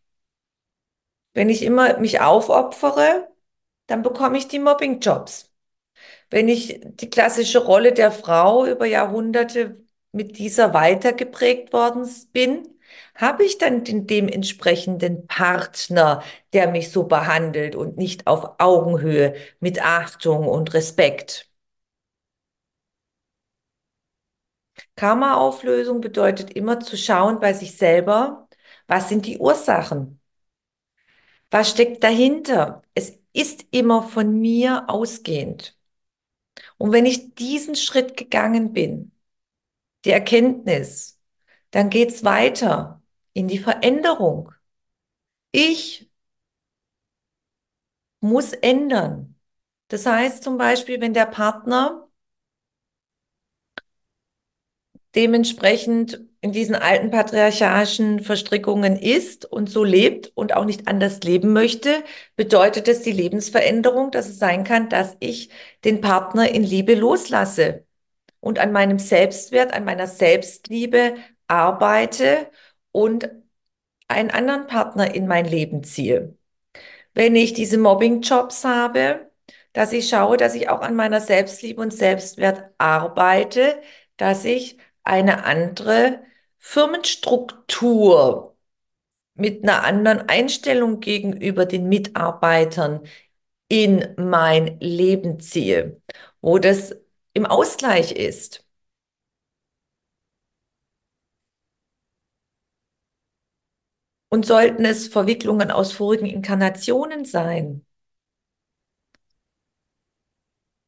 Wenn 1.35 1.49
ich 1.49 1.63
immer 1.63 1.99
mich 1.99 2.21
aufopfere, 2.21 3.29
dann 3.87 4.03
bekomme 4.03 4.39
ich 4.39 4.49
die 4.49 4.59
Mobbing-Jobs. 4.59 5.53
Wenn 6.31 6.49
ich 6.49 6.81
die 6.85 7.11
klassische 7.11 7.61
Rolle 7.65 7.93
der 7.95 8.13
Frau 8.13 8.67
über 8.67 8.87
Jahrhunderte 8.87 9.85
mit 10.13 10.39
dieser 10.39 10.75
weitergeprägt 10.75 11.73
worden 11.73 12.09
bin, 12.33 12.80
habe 13.15 13.45
ich 13.45 13.59
dann 13.59 13.85
den 13.85 14.07
dementsprechenden 14.07 15.27
Partner, 15.27 16.23
der 16.53 16.71
mich 16.71 16.91
so 16.91 17.05
behandelt 17.05 17.77
und 17.77 17.97
nicht 17.97 18.27
auf 18.27 18.59
Augenhöhe 18.59 19.35
mit 19.61 19.85
Achtung 19.85 20.47
und 20.49 20.75
Respekt. 20.75 21.49
Karma-Auflösung 24.97 26.01
bedeutet 26.01 26.51
immer 26.53 26.79
zu 26.81 26.97
schauen 26.97 27.41
bei 27.41 27.53
sich 27.53 27.77
selber, 27.77 28.49
was 28.87 29.09
sind 29.09 29.27
die 29.27 29.39
Ursachen? 29.39 30.21
Was 31.51 31.71
steckt 31.71 32.03
dahinter? 32.05 32.83
Es 32.95 33.19
ist 33.33 33.67
immer 33.71 34.03
von 34.03 34.41
mir 34.41 34.85
ausgehend. 34.89 35.77
Und 36.79 36.93
wenn 36.93 37.07
ich 37.07 37.35
diesen 37.35 37.77
Schritt 37.77 38.17
gegangen 38.17 38.73
bin, 38.73 39.13
die 40.07 40.13
Erkenntnis, 40.13 41.20
dann 41.71 41.91
geht's 41.91 42.25
weiter 42.25 43.03
in 43.33 43.49
die 43.49 43.59
Veränderung. 43.59 44.53
Ich 45.53 46.11
muss 48.21 48.53
ändern. 48.55 49.37
Das 49.89 50.07
heißt 50.07 50.43
zum 50.45 50.57
Beispiel, 50.59 51.01
wenn 51.01 51.15
der 51.15 51.27
Partner 51.27 52.09
dementsprechend 55.15 56.21
in 56.41 56.53
diesen 56.53 56.75
alten 56.75 57.11
patriarchalischen 57.11 58.21
Verstrickungen 58.21 58.97
ist 58.97 59.45
und 59.45 59.69
so 59.69 59.85
lebt 59.85 60.33
und 60.35 60.55
auch 60.57 60.65
nicht 60.65 60.89
anders 60.89 61.21
leben 61.23 61.53
möchte, 61.53 62.03
bedeutet 62.37 62.89
es 62.89 63.03
die 63.03 63.13
Lebensveränderung, 63.13 64.11
dass 64.11 64.29
es 64.29 64.39
sein 64.39 64.65
kann, 64.65 64.89
dass 64.89 65.17
ich 65.21 65.51
den 65.85 66.01
Partner 66.01 66.51
in 66.51 66.63
Liebe 66.65 66.95
loslasse 66.95 67.85
und 68.41 68.59
an 68.59 68.73
meinem 68.73 68.99
Selbstwert, 68.99 69.73
an 69.75 69.85
meiner 69.85 70.07
Selbstliebe 70.07 71.17
arbeite 71.51 72.51
und 72.93 73.31
einen 74.09 74.31
anderen 74.31 74.67
Partner 74.67 75.15
in 75.15 75.27
mein 75.27 75.45
Leben 75.45 75.85
ziehe. 75.85 76.37
Wenn 77.15 77.37
ich 77.37 77.53
diese 77.53 77.79
Mobbing-Jobs 77.79 78.65
habe, 78.65 79.31
dass 79.73 79.93
ich 79.93 80.09
schaue, 80.09 80.37
dass 80.37 80.55
ich 80.55 80.69
auch 80.69 80.81
an 80.81 80.97
meiner 80.97 81.21
Selbstliebe 81.21 81.81
und 81.81 81.93
Selbstwert 81.93 82.71
arbeite, 82.79 83.81
dass 84.17 84.45
ich 84.45 84.79
eine 85.05 85.45
andere 85.45 86.21
Firmenstruktur 86.59 88.57
mit 89.35 89.63
einer 89.65 89.85
anderen 89.85 90.29
Einstellung 90.29 91.01
gegenüber 91.01 91.67
den 91.67 91.89
Mitarbeitern 91.89 93.01
in 93.69 94.15
mein 94.19 94.79
Leben 94.81 95.41
ziehe, 95.41 96.01
wo 96.41 96.59
das 96.59 96.97
im 97.33 97.47
Ausgleich 97.47 98.13
ist. 98.13 98.65
Und 104.31 104.47
sollten 104.47 104.85
es 104.85 105.09
Verwicklungen 105.09 105.71
aus 105.71 105.93
vorigen 105.93 106.27
Inkarnationen 106.27 107.25
sein, 107.25 107.85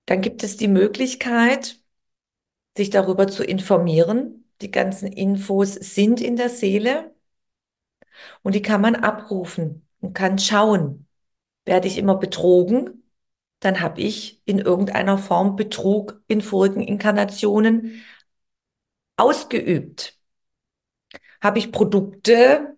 dann 0.06 0.20
gibt 0.20 0.42
es 0.44 0.56
die 0.56 0.68
Möglichkeit, 0.68 1.80
sich 2.76 2.90
darüber 2.90 3.28
zu 3.28 3.44
informieren. 3.44 4.44
Die 4.60 4.70
ganzen 4.70 5.08
Infos 5.08 5.74
sind 5.74 6.20
in 6.20 6.36
der 6.36 6.48
Seele 6.50 7.14
und 8.42 8.54
die 8.54 8.62
kann 8.62 8.80
man 8.80 8.96
abrufen 8.96 9.86
und 10.00 10.14
kann 10.14 10.38
schauen, 10.38 11.06
werde 11.64 11.88
ich 11.88 11.98
immer 11.98 12.16
betrogen, 12.16 13.04
dann 13.60 13.80
habe 13.80 14.00
ich 14.00 14.42
in 14.44 14.58
irgendeiner 14.58 15.18
Form 15.18 15.56
Betrug 15.56 16.22
in 16.28 16.40
vorigen 16.42 16.82
Inkarnationen 16.82 18.02
ausgeübt. 19.16 20.18
Habe 21.40 21.58
ich 21.58 21.72
Produkte 21.72 22.76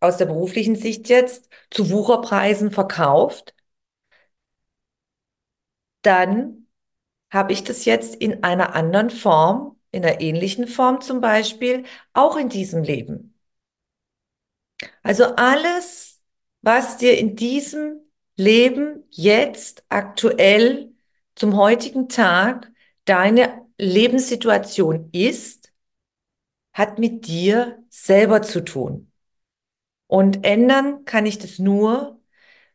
aus 0.00 0.16
der 0.16 0.26
beruflichen 0.26 0.76
Sicht 0.76 1.08
jetzt 1.08 1.48
zu 1.70 1.90
Wucherpreisen 1.90 2.70
verkauft, 2.70 3.54
dann 6.02 6.66
habe 7.30 7.52
ich 7.52 7.64
das 7.64 7.84
jetzt 7.84 8.14
in 8.14 8.44
einer 8.44 8.74
anderen 8.74 9.10
Form, 9.10 9.78
in 9.90 10.04
einer 10.04 10.20
ähnlichen 10.20 10.68
Form 10.68 11.00
zum 11.00 11.20
Beispiel, 11.20 11.84
auch 12.12 12.36
in 12.36 12.48
diesem 12.48 12.82
Leben. 12.82 13.34
Also 15.02 15.24
alles, 15.36 16.20
was 16.62 16.98
dir 16.98 17.18
in 17.18 17.36
diesem 17.36 18.00
Leben 18.36 19.04
jetzt 19.10 19.84
aktuell 19.88 20.92
zum 21.34 21.56
heutigen 21.56 22.08
Tag 22.08 22.70
deine 23.04 23.66
Lebenssituation 23.78 25.10
ist, 25.12 25.72
hat 26.72 26.98
mit 26.98 27.26
dir 27.26 27.82
selber 27.88 28.42
zu 28.42 28.62
tun. 28.62 29.10
Und 30.06 30.44
ändern 30.44 31.04
kann 31.04 31.26
ich 31.26 31.38
das 31.38 31.58
nur, 31.58 32.20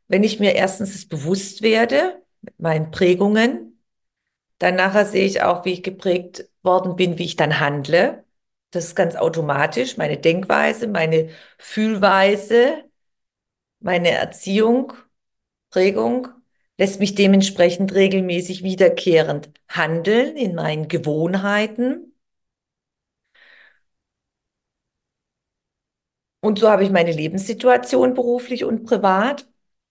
wenn 0.07 0.23
ich 0.23 0.39
mir 0.39 0.55
erstens 0.55 0.95
es 0.95 1.07
bewusst 1.07 1.61
werde 1.61 2.21
mit 2.41 2.59
meinen 2.59 2.91
Prägungen. 2.91 3.81
Dann 4.59 4.75
nachher 4.75 5.05
sehe 5.05 5.25
ich 5.25 5.41
auch, 5.43 5.65
wie 5.65 5.73
ich 5.73 5.83
geprägt 5.83 6.49
worden 6.63 6.95
bin, 6.95 7.17
wie 7.17 7.25
ich 7.25 7.35
dann 7.35 7.59
handle. 7.59 8.25
Das 8.71 8.85
ist 8.85 8.95
ganz 8.95 9.15
automatisch. 9.15 9.97
Meine 9.97 10.17
Denkweise, 10.17 10.87
meine 10.87 11.29
Fühlweise, 11.57 12.85
meine 13.79 14.09
Erziehung, 14.11 14.93
Prägung 15.71 16.27
lässt 16.77 16.99
mich 16.99 17.15
dementsprechend 17.15 17.93
regelmäßig 17.93 18.63
wiederkehrend 18.63 19.51
handeln 19.69 20.35
in 20.37 20.55
meinen 20.55 20.87
Gewohnheiten. 20.87 22.10
Und 26.41 26.59
so 26.59 26.69
habe 26.69 26.83
ich 26.83 26.91
meine 26.91 27.11
Lebenssituation 27.13 28.13
beruflich 28.13 28.65
und 28.65 28.83
privat. 28.85 29.47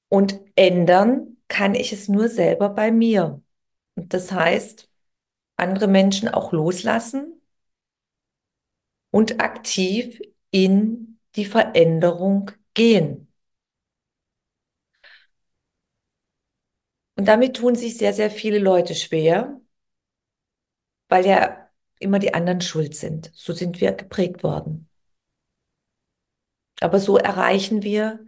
Und 0.08 0.40
ändern 0.56 1.36
kann 1.48 1.74
ich 1.74 1.92
es 1.92 2.08
nur 2.08 2.28
selber 2.28 2.70
bei 2.70 2.90
mir. 2.92 3.42
Und 3.96 4.14
das 4.14 4.32
heißt, 4.32 4.90
andere 5.56 5.88
Menschen 5.88 6.28
auch 6.28 6.52
loslassen 6.52 7.40
und 9.12 9.40
aktiv 9.40 10.20
in 10.50 11.18
die 11.36 11.44
Veränderung 11.44 12.50
gehen. 12.74 13.28
Und 17.16 17.28
damit 17.28 17.56
tun 17.56 17.74
sich 17.76 17.96
sehr, 17.98 18.12
sehr 18.12 18.30
viele 18.32 18.58
Leute 18.58 18.94
schwer, 18.96 19.60
weil 21.08 21.26
ja 21.26 21.68
immer 21.98 22.18
die 22.18 22.34
anderen 22.34 22.60
schuld 22.62 22.94
sind. 22.96 23.30
So 23.34 23.52
sind 23.52 23.80
wir 23.80 23.92
geprägt 23.92 24.42
worden. 24.42 24.89
Aber 26.80 26.98
so 27.00 27.16
erreichen 27.16 27.82
wir 27.82 28.20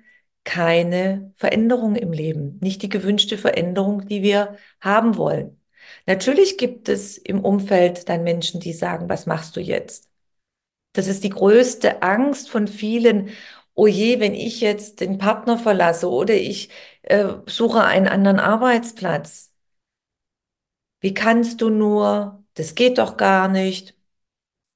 keine 0.45 1.33
Veränderung 1.37 1.97
im 1.97 2.13
Leben, 2.13 2.59
nicht 2.61 2.83
die 2.83 2.89
gewünschte 2.89 3.39
Veränderung, 3.39 4.07
die 4.09 4.23
wir 4.23 4.57
haben 4.81 5.17
wollen. 5.17 5.61
Natürlich 6.07 6.59
gibt 6.59 6.89
es 6.89 7.19
im 7.19 7.45
Umfeld 7.45 8.09
dann 8.09 8.25
Menschen, 8.25 8.61
die 8.61 8.73
sagen, 8.73 9.09
was 9.09 9.27
machst 9.27 9.57
du 9.57 9.61
jetzt? 9.61 10.11
Das 10.93 11.07
ist 11.09 11.25
die 11.25 11.31
größte 11.31 12.03
Angst 12.03 12.51
von 12.51 12.69
vielen 12.69 13.31
oh 13.75 13.87
je, 13.87 14.21
wenn 14.21 14.35
ich 14.35 14.61
jetzt 14.61 15.01
den 15.01 15.19
Partner 15.19 15.59
verlasse 15.59 16.11
oder 16.11 16.35
ich 16.35 16.71
äh, 17.03 17.29
suche 17.47 17.85
einen 17.85 18.09
anderen 18.09 18.41
Arbeitsplatz. 18.41 19.53
Wie 21.01 21.15
kannst 21.15 21.61
du 21.61 21.69
nur? 21.71 22.45
Das 22.55 22.75
geht 22.75 22.99
doch 22.99 23.17
gar 23.17 23.49
nicht. 23.49 23.97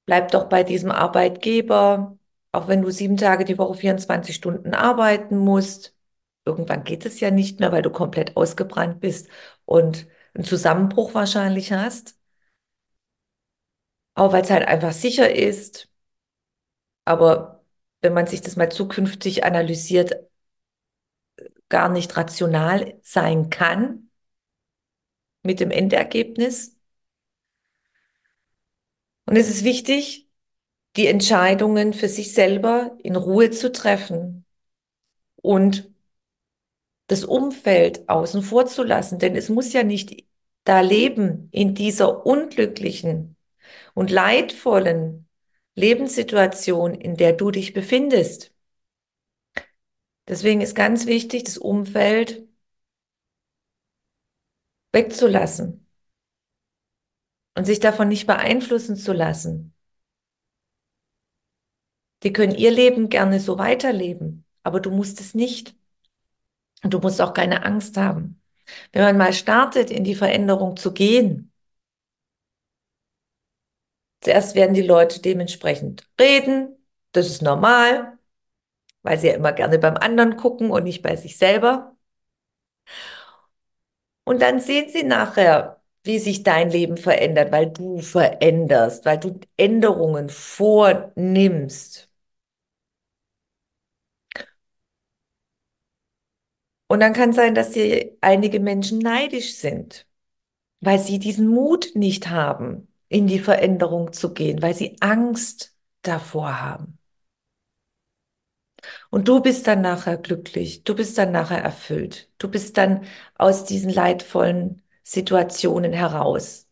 Bleib 0.05 0.31
doch 0.31 0.49
bei 0.49 0.63
diesem 0.63 0.91
Arbeitgeber, 0.91 2.16
auch 2.57 2.67
wenn 2.67 2.81
du 2.81 2.91
sieben 2.91 3.17
Tage 3.17 3.45
die 3.45 3.57
Woche 3.57 3.75
24 3.75 4.35
Stunden 4.35 4.73
arbeiten 4.73 5.37
musst. 5.37 5.95
Irgendwann 6.45 6.83
geht 6.83 7.05
es 7.05 7.19
ja 7.19 7.31
nicht 7.31 7.59
mehr, 7.59 7.71
weil 7.71 7.81
du 7.83 7.91
komplett 7.91 8.35
ausgebrannt 8.37 8.99
bist 8.99 9.29
und 9.65 10.07
einen 10.33 10.43
Zusammenbruch 10.43 11.13
wahrscheinlich 11.13 11.71
hast. 11.71 12.17
Auch 14.15 14.33
weil 14.33 14.43
es 14.43 14.49
halt 14.49 14.67
einfach 14.67 14.91
sicher 14.91 15.33
ist. 15.33 15.89
Aber 17.05 17.63
wenn 18.01 18.13
man 18.13 18.27
sich 18.27 18.41
das 18.41 18.55
mal 18.55 18.71
zukünftig 18.71 19.43
analysiert, 19.43 20.15
gar 21.69 21.89
nicht 21.89 22.15
rational 22.17 22.99
sein 23.03 23.49
kann 23.49 24.09
mit 25.43 25.59
dem 25.59 25.71
Endergebnis. 25.71 26.75
Und 29.25 29.35
es 29.35 29.49
ist 29.49 29.63
wichtig, 29.63 30.26
die 30.97 31.07
Entscheidungen 31.07 31.93
für 31.93 32.09
sich 32.09 32.33
selber 32.33 32.97
in 33.03 33.15
Ruhe 33.15 33.51
zu 33.51 33.71
treffen 33.71 34.45
und 35.35 35.91
das 37.07 37.23
Umfeld 37.23 38.09
außen 38.09 38.41
vor 38.41 38.65
zu 38.65 38.83
lassen, 38.83 39.19
denn 39.19 39.35
es 39.35 39.49
muss 39.49 39.71
ja 39.73 39.83
nicht 39.83 40.25
da 40.65 40.81
leben 40.81 41.47
in 41.51 41.73
dieser 41.75 42.25
unglücklichen 42.25 43.37
und 43.93 44.11
leidvollen 44.11 45.27
Lebenssituation, 45.75 46.95
in 46.95 47.15
der 47.15 47.33
du 47.33 47.51
dich 47.51 47.73
befindest. 47.73 48.53
Deswegen 50.27 50.61
ist 50.61 50.75
ganz 50.75 51.05
wichtig, 51.05 51.45
das 51.45 51.57
Umfeld 51.57 52.47
wegzulassen 54.91 55.87
und 57.55 57.65
sich 57.65 57.79
davon 57.79 58.09
nicht 58.09 58.27
beeinflussen 58.27 58.97
zu 58.97 59.13
lassen. 59.13 59.76
Die 62.23 62.33
können 62.33 62.53
ihr 62.55 62.71
Leben 62.71 63.09
gerne 63.09 63.39
so 63.39 63.57
weiterleben, 63.57 64.45
aber 64.63 64.79
du 64.79 64.91
musst 64.91 65.19
es 65.19 65.33
nicht. 65.33 65.75
Und 66.83 66.93
du 66.93 66.99
musst 66.99 67.21
auch 67.21 67.33
keine 67.33 67.63
Angst 67.65 67.97
haben. 67.97 68.41
Wenn 68.91 69.03
man 69.03 69.17
mal 69.17 69.33
startet, 69.33 69.91
in 69.91 70.03
die 70.03 70.15
Veränderung 70.15 70.77
zu 70.77 70.93
gehen, 70.93 71.51
zuerst 74.21 74.55
werden 74.55 74.73
die 74.73 74.81
Leute 74.81 75.21
dementsprechend 75.21 76.07
reden, 76.19 76.75
das 77.13 77.27
ist 77.27 77.41
normal, 77.41 78.17
weil 79.03 79.19
sie 79.19 79.27
ja 79.29 79.35
immer 79.35 79.53
gerne 79.53 79.79
beim 79.79 79.97
anderen 79.97 80.37
gucken 80.37 80.71
und 80.71 80.83
nicht 80.85 81.03
bei 81.03 81.15
sich 81.17 81.37
selber. 81.37 81.97
Und 84.25 84.41
dann 84.41 84.59
sehen 84.59 84.89
sie 84.89 85.03
nachher, 85.03 85.81
wie 86.03 86.19
sich 86.19 86.43
dein 86.43 86.69
Leben 86.69 86.97
verändert, 86.97 87.51
weil 87.51 87.67
du 87.71 87.99
veränderst, 87.99 89.05
weil 89.05 89.17
du 89.19 89.39
Änderungen 89.57 90.29
vornimmst. 90.29 92.06
Und 96.87 97.01
dann 97.01 97.13
kann 97.13 97.33
sein, 97.33 97.55
dass 97.55 97.73
hier 97.73 98.17
einige 98.21 98.59
Menschen 98.59 98.99
neidisch 98.99 99.55
sind, 99.55 100.07
weil 100.81 100.99
sie 100.99 101.19
diesen 101.19 101.47
Mut 101.47 101.91
nicht 101.95 102.29
haben, 102.29 102.87
in 103.09 103.27
die 103.27 103.39
Veränderung 103.39 104.13
zu 104.13 104.33
gehen, 104.33 104.61
weil 104.61 104.75
sie 104.75 104.97
Angst 105.01 105.75
davor 106.03 106.61
haben. 106.61 106.99
Und 109.09 109.27
du 109.27 109.41
bist 109.41 109.67
dann 109.67 109.81
nachher 109.81 110.17
glücklich, 110.17 110.83
du 110.83 110.95
bist 110.95 111.17
dann 111.17 111.31
nachher 111.31 111.61
erfüllt, 111.63 112.29
du 112.37 112.49
bist 112.49 112.77
dann 112.77 113.05
aus 113.35 113.65
diesen 113.65 113.89
leidvollen 113.89 114.81
Situationen 115.03 115.93
heraus 115.93 116.67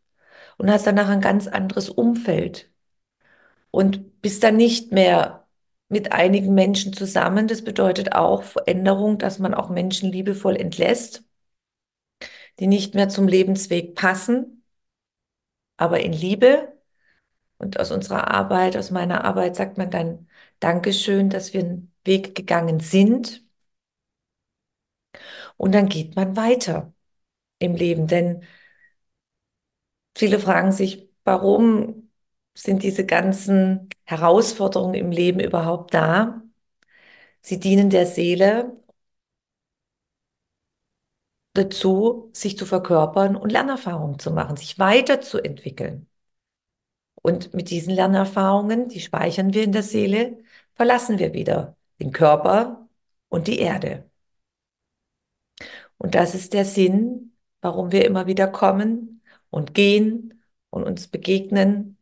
und 0.58 0.72
hast 0.72 0.88
danach 0.88 1.10
ein 1.10 1.22
ganz 1.22 1.48
anderes 1.48 1.90
Umfeld 1.90 2.72
und 3.72 4.22
bist 4.22 4.44
dann 4.44 4.56
nicht 4.58 4.92
mehr 4.92 5.45
mit 5.96 6.12
einigen 6.12 6.54
Menschen 6.54 6.92
zusammen. 6.92 7.48
Das 7.48 7.64
bedeutet 7.64 8.12
auch 8.16 8.44
Veränderung, 8.44 9.18
dass 9.18 9.40
man 9.40 9.54
auch 9.54 9.70
Menschen 9.70 10.12
liebevoll 10.12 10.58
entlässt, 10.58 11.24
die 12.60 12.68
nicht 12.68 12.96
mehr 12.96 13.08
zum 13.08 13.30
Lebensweg 13.30 13.96
passen, 13.96 14.66
aber 15.78 16.02
in 16.02 16.12
Liebe. 16.12 16.78
Und 17.58 17.80
aus 17.80 17.92
unserer 17.92 18.30
Arbeit, 18.32 18.76
aus 18.76 18.92
meiner 18.92 19.24
Arbeit 19.24 19.56
sagt 19.56 19.78
man 19.78 19.90
dann 19.90 20.28
Dankeschön, 20.60 21.30
dass 21.30 21.54
wir 21.54 21.62
einen 21.62 21.94
Weg 22.04 22.36
gegangen 22.36 22.82
sind. 22.82 23.46
Und 25.56 25.74
dann 25.74 25.88
geht 25.88 26.18
man 26.18 26.36
weiter 26.36 26.94
im 27.60 27.76
Leben, 27.76 28.08
denn 28.08 28.44
viele 30.18 30.40
fragen 30.40 30.74
sich, 30.74 31.10
warum 31.24 32.05
sind 32.56 32.84
diese 32.84 33.06
ganzen 33.06 33.90
Herausforderungen 34.06 34.96
im 34.96 35.12
Leben 35.12 35.40
überhaupt 35.40 35.94
da? 35.94 36.42
Sie 37.42 37.60
dienen 37.60 37.90
der 37.90 38.08
Seele 38.08 38.76
dazu, 41.54 42.30
sich 42.34 42.56
zu 42.58 42.66
verkörpern 42.68 43.36
und 43.36 43.52
Lernerfahrungen 43.52 44.20
zu 44.20 44.32
machen, 44.32 44.58
sich 44.58 44.78
weiterzuentwickeln. 44.80 46.08
Und 47.16 47.54
mit 47.54 47.70
diesen 47.72 47.94
Lernerfahrungen, 47.94 48.88
die 48.90 49.00
speichern 49.02 49.54
wir 49.54 49.64
in 49.64 49.72
der 49.72 49.84
Seele, 49.84 50.38
verlassen 50.76 51.18
wir 51.20 51.34
wieder 51.34 51.76
den 52.00 52.12
Körper 52.12 52.88
und 53.30 53.48
die 53.48 53.60
Erde. 53.60 54.10
Und 55.98 56.16
das 56.16 56.36
ist 56.36 56.54
der 56.54 56.66
Sinn, 56.66 57.34
warum 57.62 57.92
wir 57.92 58.06
immer 58.06 58.28
wieder 58.28 58.48
kommen 58.48 59.22
und 59.50 59.74
gehen 59.74 60.44
und 60.70 60.84
uns 60.84 61.08
begegnen 61.08 61.95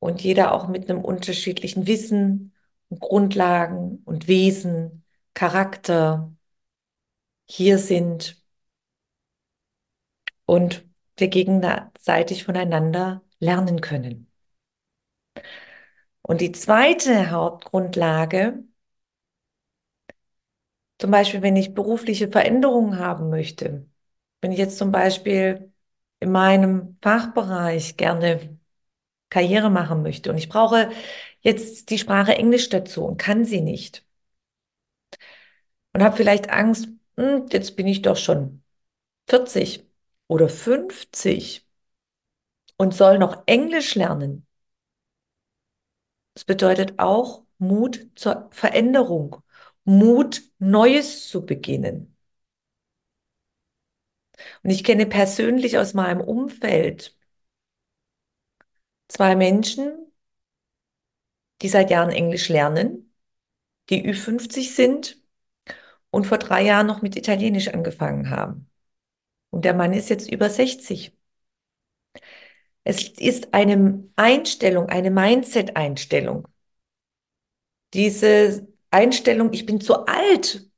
und 0.00 0.22
jeder 0.22 0.52
auch 0.52 0.68
mit 0.68 0.90
einem 0.90 1.04
unterschiedlichen 1.04 1.86
Wissen 1.86 2.52
und 2.88 3.00
Grundlagen 3.00 4.02
und 4.04 4.26
Wesen, 4.28 5.04
Charakter 5.34 6.32
hier 7.46 7.78
sind 7.78 8.42
und 10.46 10.84
wir 11.16 11.28
gegenseitig 11.28 12.44
voneinander 12.44 13.22
lernen 13.38 13.80
können. 13.80 14.30
Und 16.22 16.40
die 16.40 16.52
zweite 16.52 17.30
Hauptgrundlage, 17.30 18.64
zum 20.98 21.10
Beispiel, 21.10 21.42
wenn 21.42 21.56
ich 21.56 21.74
berufliche 21.74 22.28
Veränderungen 22.30 22.98
haben 22.98 23.30
möchte, 23.30 23.88
wenn 24.40 24.52
ich 24.52 24.58
jetzt 24.58 24.78
zum 24.78 24.92
Beispiel 24.92 25.72
in 26.20 26.30
meinem 26.32 26.98
Fachbereich 27.02 27.96
gerne 27.96 28.59
Karriere 29.30 29.70
machen 29.70 30.02
möchte 30.02 30.30
und 30.30 30.38
ich 30.38 30.48
brauche 30.48 30.90
jetzt 31.42 31.90
die 31.90 31.98
Sprache 31.98 32.34
Englisch 32.36 32.68
dazu 32.68 33.04
und 33.04 33.18
kann 33.18 33.44
sie 33.44 33.60
nicht 33.60 34.04
und 35.92 36.02
habe 36.02 36.16
vielleicht 36.16 36.50
Angst, 36.50 36.88
hm, 37.16 37.46
jetzt 37.50 37.76
bin 37.76 37.86
ich 37.86 38.02
doch 38.02 38.16
schon 38.16 38.62
40 39.28 39.86
oder 40.28 40.48
50 40.48 41.66
und 42.78 42.94
soll 42.94 43.18
noch 43.18 43.44
Englisch 43.46 43.94
lernen. 43.94 44.46
Das 46.34 46.44
bedeutet 46.44 46.98
auch 46.98 47.44
Mut 47.58 48.08
zur 48.16 48.48
Veränderung, 48.52 49.36
Mut, 49.84 50.42
Neues 50.58 51.28
zu 51.28 51.44
beginnen. 51.46 52.16
Und 54.62 54.70
ich 54.70 54.84
kenne 54.84 55.06
persönlich 55.06 55.78
aus 55.78 55.94
meinem 55.94 56.20
Umfeld 56.20 57.14
zwei 59.10 59.36
Menschen, 59.36 60.12
die 61.62 61.68
seit 61.68 61.90
Jahren 61.90 62.10
Englisch 62.10 62.48
lernen, 62.48 63.12
die 63.90 64.04
Ü50 64.04 64.74
sind 64.74 65.18
und 66.10 66.26
vor 66.26 66.38
drei 66.38 66.62
Jahren 66.62 66.86
noch 66.86 67.02
mit 67.02 67.16
Italienisch 67.16 67.68
angefangen 67.68 68.30
haben. 68.30 68.70
Und 69.50 69.64
der 69.64 69.74
Mann 69.74 69.92
ist 69.92 70.10
jetzt 70.10 70.30
über 70.30 70.50
60. 70.50 71.16
Es 72.84 73.08
ist 73.08 73.52
eine 73.54 74.04
Einstellung, 74.16 74.88
eine 74.88 75.10
Mindset-Einstellung. 75.10 76.46
Diese 77.94 78.66
Einstellung, 78.90 79.52
ich 79.52 79.66
bin 79.66 79.80
zu 79.80 80.06
alt, 80.06 80.68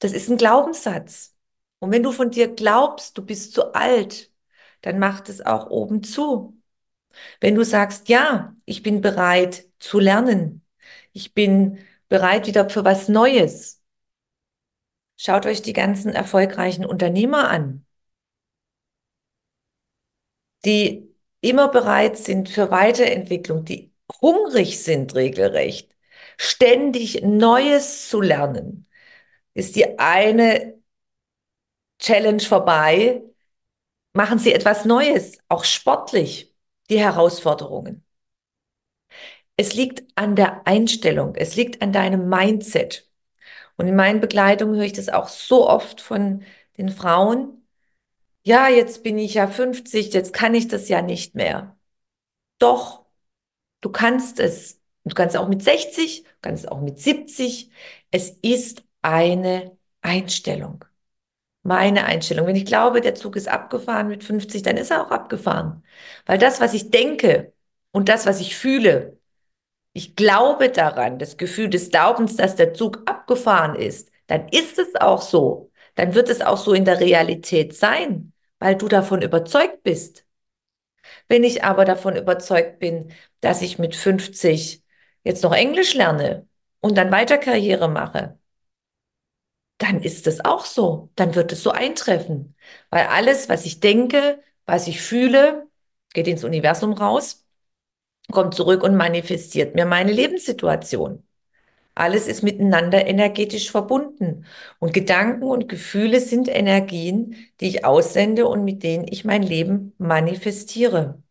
das 0.00 0.12
ist 0.12 0.28
ein 0.28 0.36
Glaubenssatz. 0.36 1.34
Und 1.78 1.90
wenn 1.92 2.02
du 2.02 2.12
von 2.12 2.30
dir 2.30 2.48
glaubst, 2.54 3.16
du 3.18 3.24
bist 3.24 3.52
zu 3.54 3.74
alt, 3.74 4.32
dann 4.82 4.98
macht 4.98 5.28
es 5.28 5.40
auch 5.44 5.70
oben 5.70 6.02
zu. 6.02 6.61
Wenn 7.40 7.54
du 7.54 7.64
sagst, 7.64 8.08
ja, 8.08 8.54
ich 8.64 8.82
bin 8.82 9.00
bereit 9.00 9.66
zu 9.78 9.98
lernen, 9.98 10.64
ich 11.12 11.34
bin 11.34 11.78
bereit 12.08 12.46
wieder 12.46 12.68
für 12.70 12.84
was 12.84 13.08
Neues. 13.08 13.80
Schaut 15.16 15.46
euch 15.46 15.62
die 15.62 15.72
ganzen 15.72 16.12
erfolgreichen 16.12 16.84
Unternehmer 16.84 17.48
an 17.48 17.86
die 20.64 21.14
immer 21.40 21.68
bereit 21.68 22.16
sind 22.18 22.48
für 22.48 22.70
Weiterentwicklung, 22.70 23.64
die 23.64 23.92
hungrig 24.20 24.82
sind 24.82 25.14
regelrecht, 25.14 25.90
Ständig 26.38 27.22
Neues 27.22 28.08
zu 28.08 28.20
lernen, 28.20 28.88
ist 29.54 29.76
die 29.76 29.98
eine 29.98 30.80
Challenge 31.98 32.40
vorbei. 32.42 33.22
Machen 34.14 34.38
Sie 34.38 34.52
etwas 34.52 34.84
Neues, 34.84 35.38
auch 35.48 35.64
sportlich, 35.64 36.51
die 36.92 37.00
Herausforderungen. 37.00 38.04
Es 39.56 39.74
liegt 39.74 40.04
an 40.16 40.34
der 40.36 40.66
Einstellung, 40.66 41.36
es 41.36 41.56
liegt 41.56 41.82
an 41.82 41.92
deinem 41.92 42.28
Mindset. 42.28 43.08
Und 43.76 43.88
in 43.88 43.96
meinen 43.96 44.20
Begleitungen 44.20 44.76
höre 44.76 44.84
ich 44.86 44.92
das 44.94 45.08
auch 45.08 45.28
so 45.28 45.68
oft 45.68 46.00
von 46.00 46.44
den 46.78 46.90
Frauen. 46.90 47.66
Ja, 48.44 48.68
jetzt 48.68 49.04
bin 49.04 49.18
ich 49.18 49.34
ja 49.34 49.48
50, 49.48 50.12
jetzt 50.14 50.34
kann 50.34 50.54
ich 50.54 50.68
das 50.68 50.88
ja 50.88 51.02
nicht 51.02 51.34
mehr. 51.34 51.76
Doch, 52.58 53.06
du 53.80 53.90
kannst 53.90 54.40
es. 54.40 54.80
Du 55.04 55.14
kannst 55.14 55.36
auch 55.36 55.48
mit 55.48 55.62
60, 55.62 56.24
du 56.24 56.30
kannst 56.42 56.68
auch 56.70 56.80
mit 56.80 57.00
70. 57.00 57.70
Es 58.10 58.30
ist 58.42 58.84
eine 59.02 59.76
Einstellung. 60.02 60.84
Meine 61.64 62.04
Einstellung. 62.04 62.46
Wenn 62.46 62.56
ich 62.56 62.64
glaube, 62.66 63.00
der 63.00 63.14
Zug 63.14 63.36
ist 63.36 63.48
abgefahren 63.48 64.08
mit 64.08 64.24
50, 64.24 64.62
dann 64.62 64.76
ist 64.76 64.90
er 64.90 65.06
auch 65.06 65.10
abgefahren. 65.10 65.84
Weil 66.26 66.38
das, 66.38 66.60
was 66.60 66.74
ich 66.74 66.90
denke 66.90 67.52
und 67.92 68.08
das, 68.08 68.26
was 68.26 68.40
ich 68.40 68.56
fühle, 68.56 69.18
ich 69.94 70.16
glaube 70.16 70.70
daran, 70.70 71.18
das 71.18 71.36
Gefühl 71.38 71.70
des 71.70 71.90
Glaubens, 71.90 72.36
dass 72.36 72.56
der 72.56 72.74
Zug 72.74 73.02
abgefahren 73.06 73.76
ist, 73.76 74.10
dann 74.28 74.48
ist 74.50 74.78
es 74.78 74.96
auch 75.00 75.22
so. 75.22 75.70
Dann 75.96 76.14
wird 76.14 76.28
es 76.30 76.40
auch 76.42 76.58
so 76.58 76.74
in 76.74 76.84
der 76.86 77.00
Realität 77.00 77.76
sein, 77.76 78.32
weil 78.58 78.76
du 78.76 78.88
davon 78.88 79.22
überzeugt 79.22 79.82
bist. 79.84 80.26
Wenn 81.28 81.44
ich 81.44 81.64
aber 81.64 81.84
davon 81.84 82.16
überzeugt 82.16 82.78
bin, 82.78 83.12
dass 83.40 83.62
ich 83.62 83.78
mit 83.78 83.94
50 83.96 84.82
jetzt 85.24 85.42
noch 85.42 85.52
Englisch 85.54 85.94
lerne 85.94 86.46
und 86.80 86.96
dann 86.98 87.10
weiter 87.12 87.38
Karriere 87.38 87.88
mache, 87.88 88.38
dann 89.78 90.00
ist 90.02 90.26
es 90.26 90.44
auch 90.44 90.64
so. 90.64 91.10
Dann 91.16 91.34
wird 91.34 91.52
es 91.52 91.62
so 91.62 91.70
eintreffen. 91.70 92.54
Weil 92.90 93.06
alles, 93.06 93.48
was 93.48 93.66
ich 93.66 93.80
denke, 93.80 94.42
was 94.66 94.86
ich 94.88 95.00
fühle, 95.02 95.66
geht 96.14 96.28
ins 96.28 96.44
Universum 96.44 96.92
raus 96.92 97.40
kommt 98.32 98.54
zurück 98.54 98.82
und 98.82 98.96
manifestiert 98.96 99.74
mir 99.74 99.86
meine 99.86 100.12
Lebenssituation. 100.12 101.24
Alles 101.94 102.28
ist 102.28 102.42
miteinander 102.42 103.06
energetisch 103.06 103.70
verbunden. 103.70 104.46
Und 104.80 104.94
Gedanken 104.94 105.44
und 105.44 105.68
Gefühle 105.68 106.20
sind 106.20 106.48
Energien, 106.48 107.36
die 107.60 107.68
ich 107.68 107.84
aussende 107.84 108.46
und 108.48 108.64
mit 108.64 108.82
denen 108.82 109.06
ich 109.08 109.24
mein 109.24 109.42
Leben 109.42 109.94
manifestiere. 109.98 111.22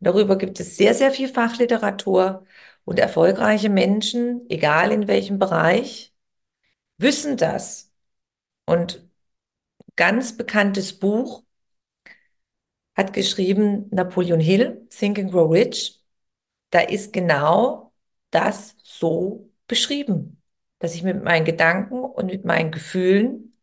darüber 0.00 0.36
gibt 0.38 0.60
es 0.60 0.76
sehr, 0.76 0.94
sehr 0.94 1.10
viel 1.12 1.28
Fachliteratur 1.28 2.44
und 2.84 2.98
erfolgreiche 2.98 3.68
Menschen, 3.68 4.46
egal 4.48 4.92
in 4.92 5.08
welchem 5.08 5.38
Bereich, 5.38 6.09
wissen 7.00 7.36
das. 7.36 7.92
Und 8.66 9.08
ganz 9.96 10.36
bekanntes 10.36 10.98
Buch 10.98 11.44
hat 12.96 13.12
geschrieben 13.12 13.88
Napoleon 13.90 14.40
Hill, 14.40 14.86
Think 14.90 15.18
and 15.18 15.32
Grow 15.32 15.50
Rich 15.50 16.00
da 16.70 16.80
ist 16.80 17.12
genau 17.12 17.92
das 18.30 18.76
so 18.82 19.50
beschrieben, 19.66 20.42
dass 20.78 20.94
ich 20.94 21.02
mit 21.02 21.22
meinen 21.22 21.44
Gedanken 21.44 22.04
und 22.04 22.26
mit 22.26 22.44
meinen 22.44 22.70
Gefühlen 22.70 23.56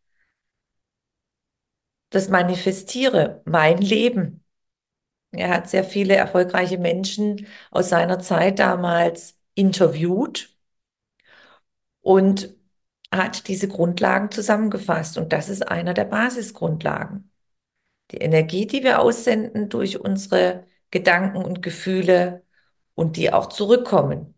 das 2.10 2.28
manifestiere, 2.28 3.42
mein 3.44 3.78
Leben. 3.78 4.44
Er 5.32 5.50
hat 5.50 5.68
sehr 5.68 5.84
viele 5.84 6.16
erfolgreiche 6.16 6.78
Menschen 6.78 7.46
aus 7.70 7.90
seiner 7.90 8.18
Zeit 8.18 8.58
damals 8.58 9.38
interviewt 9.54 10.56
und 12.00 12.57
hat 13.12 13.48
diese 13.48 13.68
Grundlagen 13.68 14.30
zusammengefasst. 14.30 15.18
Und 15.18 15.32
das 15.32 15.48
ist 15.48 15.62
einer 15.68 15.94
der 15.94 16.04
Basisgrundlagen. 16.04 17.30
Die 18.10 18.18
Energie, 18.18 18.66
die 18.66 18.82
wir 18.82 19.00
aussenden 19.00 19.68
durch 19.68 20.00
unsere 20.00 20.66
Gedanken 20.90 21.38
und 21.44 21.62
Gefühle, 21.62 22.42
und 22.98 23.16
die 23.16 23.32
auch 23.32 23.46
zurückkommen. 23.46 24.34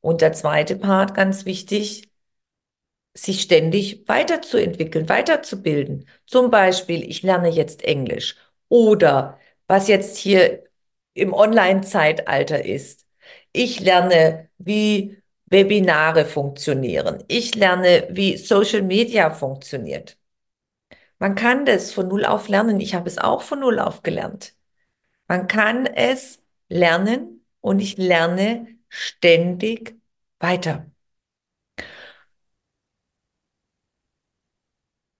Und 0.00 0.22
der 0.22 0.32
zweite 0.32 0.76
Part, 0.76 1.14
ganz 1.14 1.44
wichtig, 1.44 2.10
sich 3.14 3.42
ständig 3.42 4.08
weiterzuentwickeln, 4.08 5.10
weiterzubilden. 5.10 6.08
Zum 6.26 6.50
Beispiel, 6.50 7.04
ich 7.08 7.22
lerne 7.22 7.50
jetzt 7.50 7.84
Englisch 7.84 8.36
oder 8.68 9.38
was 9.66 9.88
jetzt 9.88 10.16
hier 10.16 10.64
im 11.12 11.34
Online-Zeitalter 11.34 12.64
ist. 12.64 13.06
Ich 13.52 13.80
lerne, 13.80 14.48
wie 14.56 15.22
Webinare 15.50 16.24
funktionieren. 16.24 17.24
Ich 17.28 17.54
lerne, 17.54 18.08
wie 18.10 18.36
Social 18.36 18.82
Media 18.82 19.30
funktioniert. 19.30 20.18
Man 21.18 21.34
kann 21.34 21.64
das 21.66 21.92
von 21.92 22.08
Null 22.08 22.24
auf 22.24 22.48
lernen. 22.48 22.80
Ich 22.80 22.94
habe 22.94 23.08
es 23.08 23.18
auch 23.18 23.42
von 23.42 23.60
Null 23.60 23.78
auf 23.78 24.02
gelernt. 24.02 24.54
Man 25.28 25.48
kann 25.48 25.86
es 25.86 26.42
lernen 26.68 27.44
und 27.60 27.80
ich 27.80 27.98
lerne 27.98 28.68
ständig 28.88 29.96
weiter. 30.40 30.90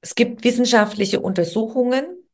Es 0.01 0.15
gibt 0.15 0.45
wissenschaftliche 0.45 1.21
Untersuchungen, 1.21 2.29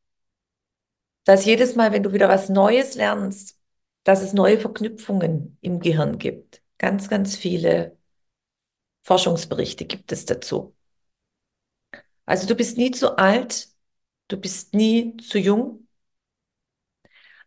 dass 1.24 1.44
jedes 1.44 1.74
Mal, 1.74 1.92
wenn 1.92 2.02
du 2.02 2.12
wieder 2.12 2.28
was 2.28 2.48
Neues 2.48 2.94
lernst, 2.94 3.58
dass 4.04 4.22
es 4.22 4.32
neue 4.34 4.58
Verknüpfungen 4.58 5.58
im 5.62 5.80
Gehirn 5.80 6.18
gibt. 6.18 6.63
Ganz, 6.78 7.08
ganz 7.08 7.36
viele 7.36 7.96
Forschungsberichte 9.02 9.84
gibt 9.86 10.10
es 10.10 10.24
dazu. 10.26 10.74
Also 12.26 12.46
du 12.46 12.54
bist 12.54 12.76
nie 12.78 12.90
zu 12.90 13.16
alt, 13.18 13.68
du 14.28 14.36
bist 14.38 14.74
nie 14.74 15.16
zu 15.18 15.38
jung. 15.38 15.86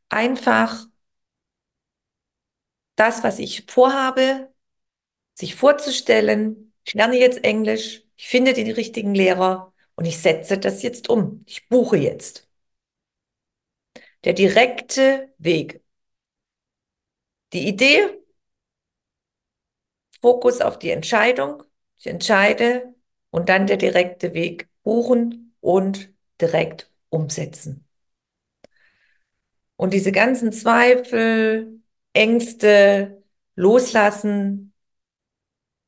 Einfach 0.10 0.88
das, 2.96 3.24
was 3.24 3.40
ich 3.40 3.66
vorhabe, 3.68 4.54
sich 5.36 5.56
vorzustellen. 5.56 6.74
Ich 6.86 6.94
lerne 6.96 7.18
jetzt 7.20 7.44
Englisch, 7.46 8.04
ich 8.18 8.28
finde 8.30 8.54
die 8.54 8.72
richtigen 8.72 9.16
Lehrer 9.16 9.74
und 9.96 10.06
ich 10.06 10.20
setze 10.20 10.58
das 10.60 10.84
jetzt 10.84 11.10
um. 11.10 11.44
Ich 11.48 11.70
buche 11.70 11.98
jetzt. 11.98 12.48
Der 14.24 14.34
direkte 14.34 15.34
Weg. 15.40 15.82
Die 17.54 17.68
Idee, 17.68 18.22
Fokus 20.22 20.62
auf 20.62 20.80
die 20.80 20.92
Entscheidung. 20.92 21.64
Ich 21.98 22.08
entscheide 22.08 22.94
und 23.30 23.50
dann 23.50 23.68
der 23.68 23.78
direkte 23.78 24.34
Weg 24.34 24.70
buchen 24.84 25.56
und 25.62 26.10
direkt 26.42 26.92
umsetzen. 27.10 27.86
Und 29.76 29.94
diese 29.94 30.12
ganzen 30.12 30.52
Zweifel, 30.52 31.82
Ängste 32.14 33.24
loslassen 33.56 34.74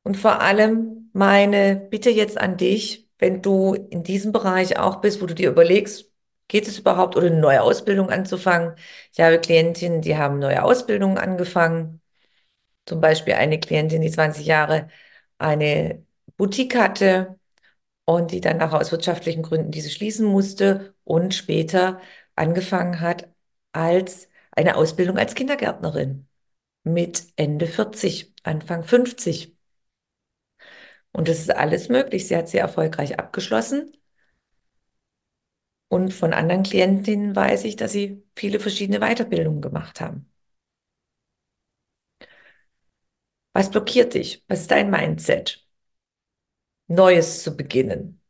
und 0.02 0.16
vor 0.16 0.40
allem 0.40 1.10
meine 1.12 1.76
Bitte 1.76 2.10
jetzt 2.10 2.38
an 2.38 2.56
dich, 2.56 3.08
wenn 3.18 3.42
du 3.42 3.74
in 3.74 4.02
diesem 4.02 4.32
Bereich 4.32 4.78
auch 4.78 5.00
bist, 5.00 5.20
wo 5.20 5.26
du 5.26 5.34
dir 5.34 5.50
überlegst, 5.50 6.10
geht 6.48 6.66
es 6.68 6.78
überhaupt 6.78 7.16
oder 7.16 7.26
eine 7.26 7.40
neue 7.40 7.62
Ausbildung 7.62 8.10
anzufangen? 8.10 8.74
Ich 9.12 9.20
habe 9.20 9.38
Klientinnen, 9.40 10.00
die 10.02 10.16
haben 10.16 10.38
neue 10.38 10.62
Ausbildungen 10.64 11.18
angefangen. 11.18 11.99
Zum 12.86 13.00
Beispiel 13.00 13.34
eine 13.34 13.60
Klientin, 13.60 14.02
die 14.02 14.10
20 14.10 14.46
Jahre 14.46 14.88
eine 15.38 16.04
Boutique 16.36 16.74
hatte 16.76 17.38
und 18.04 18.32
die 18.32 18.40
dann 18.40 18.58
nach 18.58 18.72
aus 18.72 18.92
wirtschaftlichen 18.92 19.42
Gründen 19.42 19.70
diese 19.72 19.90
schließen 19.90 20.26
musste 20.26 20.94
und 21.04 21.34
später 21.34 22.00
angefangen 22.36 23.00
hat 23.00 23.28
als 23.72 24.28
eine 24.52 24.76
Ausbildung 24.76 25.18
als 25.18 25.34
Kindergärtnerin 25.34 26.28
mit 26.84 27.26
Ende 27.36 27.66
40, 27.66 28.34
Anfang 28.44 28.84
50. 28.84 29.56
Und 31.12 31.28
das 31.28 31.38
ist 31.40 31.50
alles 31.54 31.88
möglich. 31.88 32.26
Sie 32.28 32.36
hat 32.36 32.48
sie 32.48 32.58
erfolgreich 32.58 33.18
abgeschlossen. 33.18 33.92
Und 35.88 36.14
von 36.14 36.32
anderen 36.32 36.62
Klientinnen 36.62 37.36
weiß 37.36 37.64
ich, 37.64 37.76
dass 37.76 37.92
sie 37.92 38.22
viele 38.34 38.60
verschiedene 38.60 39.00
Weiterbildungen 39.00 39.60
gemacht 39.60 40.00
haben. 40.00 40.29
Was 43.52 43.70
blockiert 43.70 44.14
dich? 44.14 44.44
Was 44.48 44.62
ist 44.62 44.70
dein 44.72 44.90
Mindset? 44.90 45.64
Neues 46.88 47.42
zu 47.42 47.56
beginnen. 47.56 48.20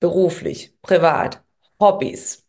Beruflich, 0.00 0.74
privat, 0.82 1.44
Hobbys, 1.80 2.46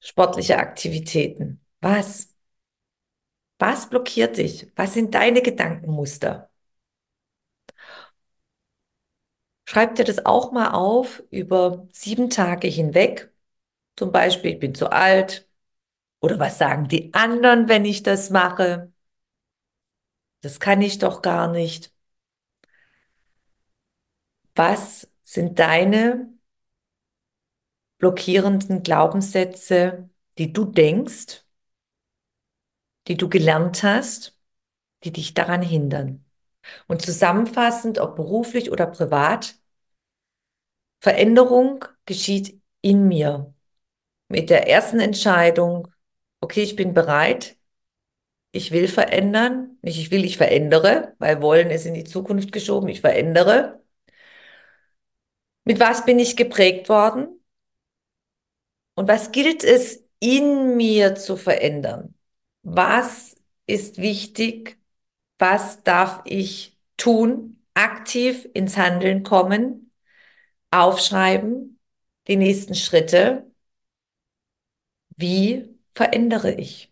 sportliche 0.00 0.58
Aktivitäten. 0.58 1.60
Was? 1.80 2.34
Was 3.60 3.88
blockiert 3.88 4.38
dich? 4.38 4.72
Was 4.74 4.94
sind 4.94 5.14
deine 5.14 5.40
Gedankenmuster? 5.40 6.50
Schreib 9.64 9.94
dir 9.94 10.04
das 10.04 10.26
auch 10.26 10.52
mal 10.52 10.72
auf 10.72 11.22
über 11.30 11.86
sieben 11.92 12.28
Tage 12.30 12.68
hinweg. 12.68 13.32
Zum 13.96 14.12
Beispiel, 14.12 14.52
ich 14.54 14.60
bin 14.60 14.74
zu 14.74 14.90
alt. 14.92 15.48
Oder 16.20 16.38
was 16.40 16.58
sagen 16.58 16.88
die 16.88 17.14
anderen, 17.14 17.68
wenn 17.68 17.84
ich 17.86 18.02
das 18.04 18.30
mache? 18.30 18.92
Das 20.42 20.60
kann 20.60 20.82
ich 20.82 20.98
doch 20.98 21.22
gar 21.22 21.48
nicht. 21.48 21.92
Was 24.54 25.10
sind 25.22 25.58
deine 25.58 26.32
blockierenden 27.98 28.82
Glaubenssätze, 28.82 30.10
die 30.38 30.52
du 30.52 30.64
denkst, 30.64 31.44
die 33.08 33.16
du 33.16 33.28
gelernt 33.28 33.82
hast, 33.82 34.38
die 35.04 35.12
dich 35.12 35.34
daran 35.34 35.62
hindern? 35.62 36.24
Und 36.88 37.02
zusammenfassend, 37.02 37.98
ob 37.98 38.16
beruflich 38.16 38.70
oder 38.70 38.86
privat, 38.86 39.56
Veränderung 41.00 41.84
geschieht 42.04 42.60
in 42.82 43.08
mir. 43.08 43.54
Mit 44.28 44.50
der 44.50 44.68
ersten 44.68 45.00
Entscheidung, 45.00 45.88
okay, 46.40 46.62
ich 46.62 46.76
bin 46.76 46.94
bereit, 46.94 47.56
ich 48.52 48.72
will 48.72 48.88
verändern, 48.88 49.78
nicht 49.82 49.98
ich 49.98 50.10
will, 50.10 50.24
ich 50.24 50.36
verändere, 50.36 51.14
weil 51.18 51.40
wollen 51.42 51.70
ist 51.70 51.86
in 51.86 51.94
die 51.94 52.04
Zukunft 52.04 52.52
geschoben, 52.52 52.88
ich 52.88 53.00
verändere. 53.00 53.82
Mit 55.64 55.80
was 55.80 56.04
bin 56.04 56.18
ich 56.18 56.36
geprägt 56.36 56.88
worden? 56.90 57.40
Und 58.94 59.08
was 59.08 59.32
gilt 59.32 59.64
es 59.64 60.04
in 60.20 60.76
mir 60.76 61.14
zu 61.14 61.36
verändern? 61.36 62.14
Was 62.62 63.36
ist 63.66 63.98
wichtig? 63.98 64.78
Was 65.38 65.82
darf 65.82 66.22
ich 66.24 66.78
tun? 66.96 67.62
Aktiv 67.74 68.48
ins 68.52 68.76
Handeln 68.76 69.22
kommen, 69.22 69.92
aufschreiben, 70.70 71.78
die 72.28 72.36
nächsten 72.36 72.74
Schritte. 72.74 73.50
Wie 75.16 75.68
verändere 75.94 76.52
ich? 76.54 76.89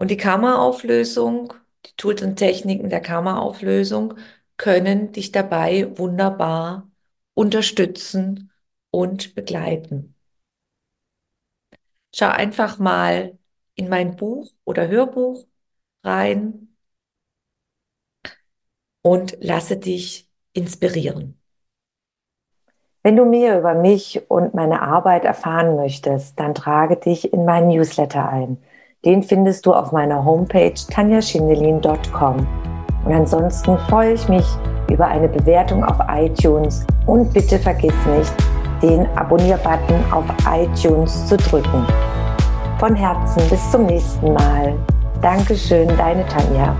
Und 0.00 0.10
die 0.10 0.16
Karma-Auflösung, 0.16 1.52
die 1.84 1.94
Tools 1.98 2.22
und 2.22 2.36
Techniken 2.36 2.88
der 2.88 3.02
Karma-Auflösung 3.02 4.14
können 4.56 5.12
dich 5.12 5.30
dabei 5.30 5.92
wunderbar 5.98 6.90
unterstützen 7.34 8.50
und 8.90 9.34
begleiten. 9.34 10.14
Schau 12.14 12.28
einfach 12.28 12.78
mal 12.78 13.38
in 13.74 13.90
mein 13.90 14.16
Buch 14.16 14.50
oder 14.64 14.88
Hörbuch 14.88 15.44
rein 16.02 16.74
und 19.02 19.36
lasse 19.42 19.76
dich 19.76 20.30
inspirieren. 20.54 21.38
Wenn 23.02 23.16
du 23.16 23.26
mehr 23.26 23.58
über 23.58 23.74
mich 23.74 24.30
und 24.30 24.54
meine 24.54 24.80
Arbeit 24.80 25.26
erfahren 25.26 25.76
möchtest, 25.76 26.40
dann 26.40 26.54
trage 26.54 26.96
dich 26.96 27.34
in 27.34 27.44
meinen 27.44 27.68
Newsletter 27.68 28.26
ein. 28.26 28.64
Den 29.06 29.22
findest 29.22 29.64
du 29.64 29.72
auf 29.72 29.92
meiner 29.92 30.22
Homepage 30.22 30.74
tanjaschindelin.com. 30.90 32.46
Und 33.06 33.12
ansonsten 33.12 33.78
freue 33.88 34.12
ich 34.12 34.28
mich 34.28 34.44
über 34.90 35.06
eine 35.06 35.26
Bewertung 35.26 35.82
auf 35.82 35.96
iTunes 36.10 36.84
und 37.06 37.32
bitte 37.32 37.58
vergiss 37.58 37.94
nicht, 38.18 38.34
den 38.82 39.06
Abonnier-Button 39.16 40.12
auf 40.12 40.26
iTunes 40.46 41.26
zu 41.26 41.38
drücken. 41.38 41.86
Von 42.78 42.94
Herzen 42.94 43.42
bis 43.48 43.70
zum 43.70 43.86
nächsten 43.86 44.34
Mal. 44.34 44.74
Dankeschön, 45.22 45.88
deine 45.96 46.26
Tanja. 46.26 46.76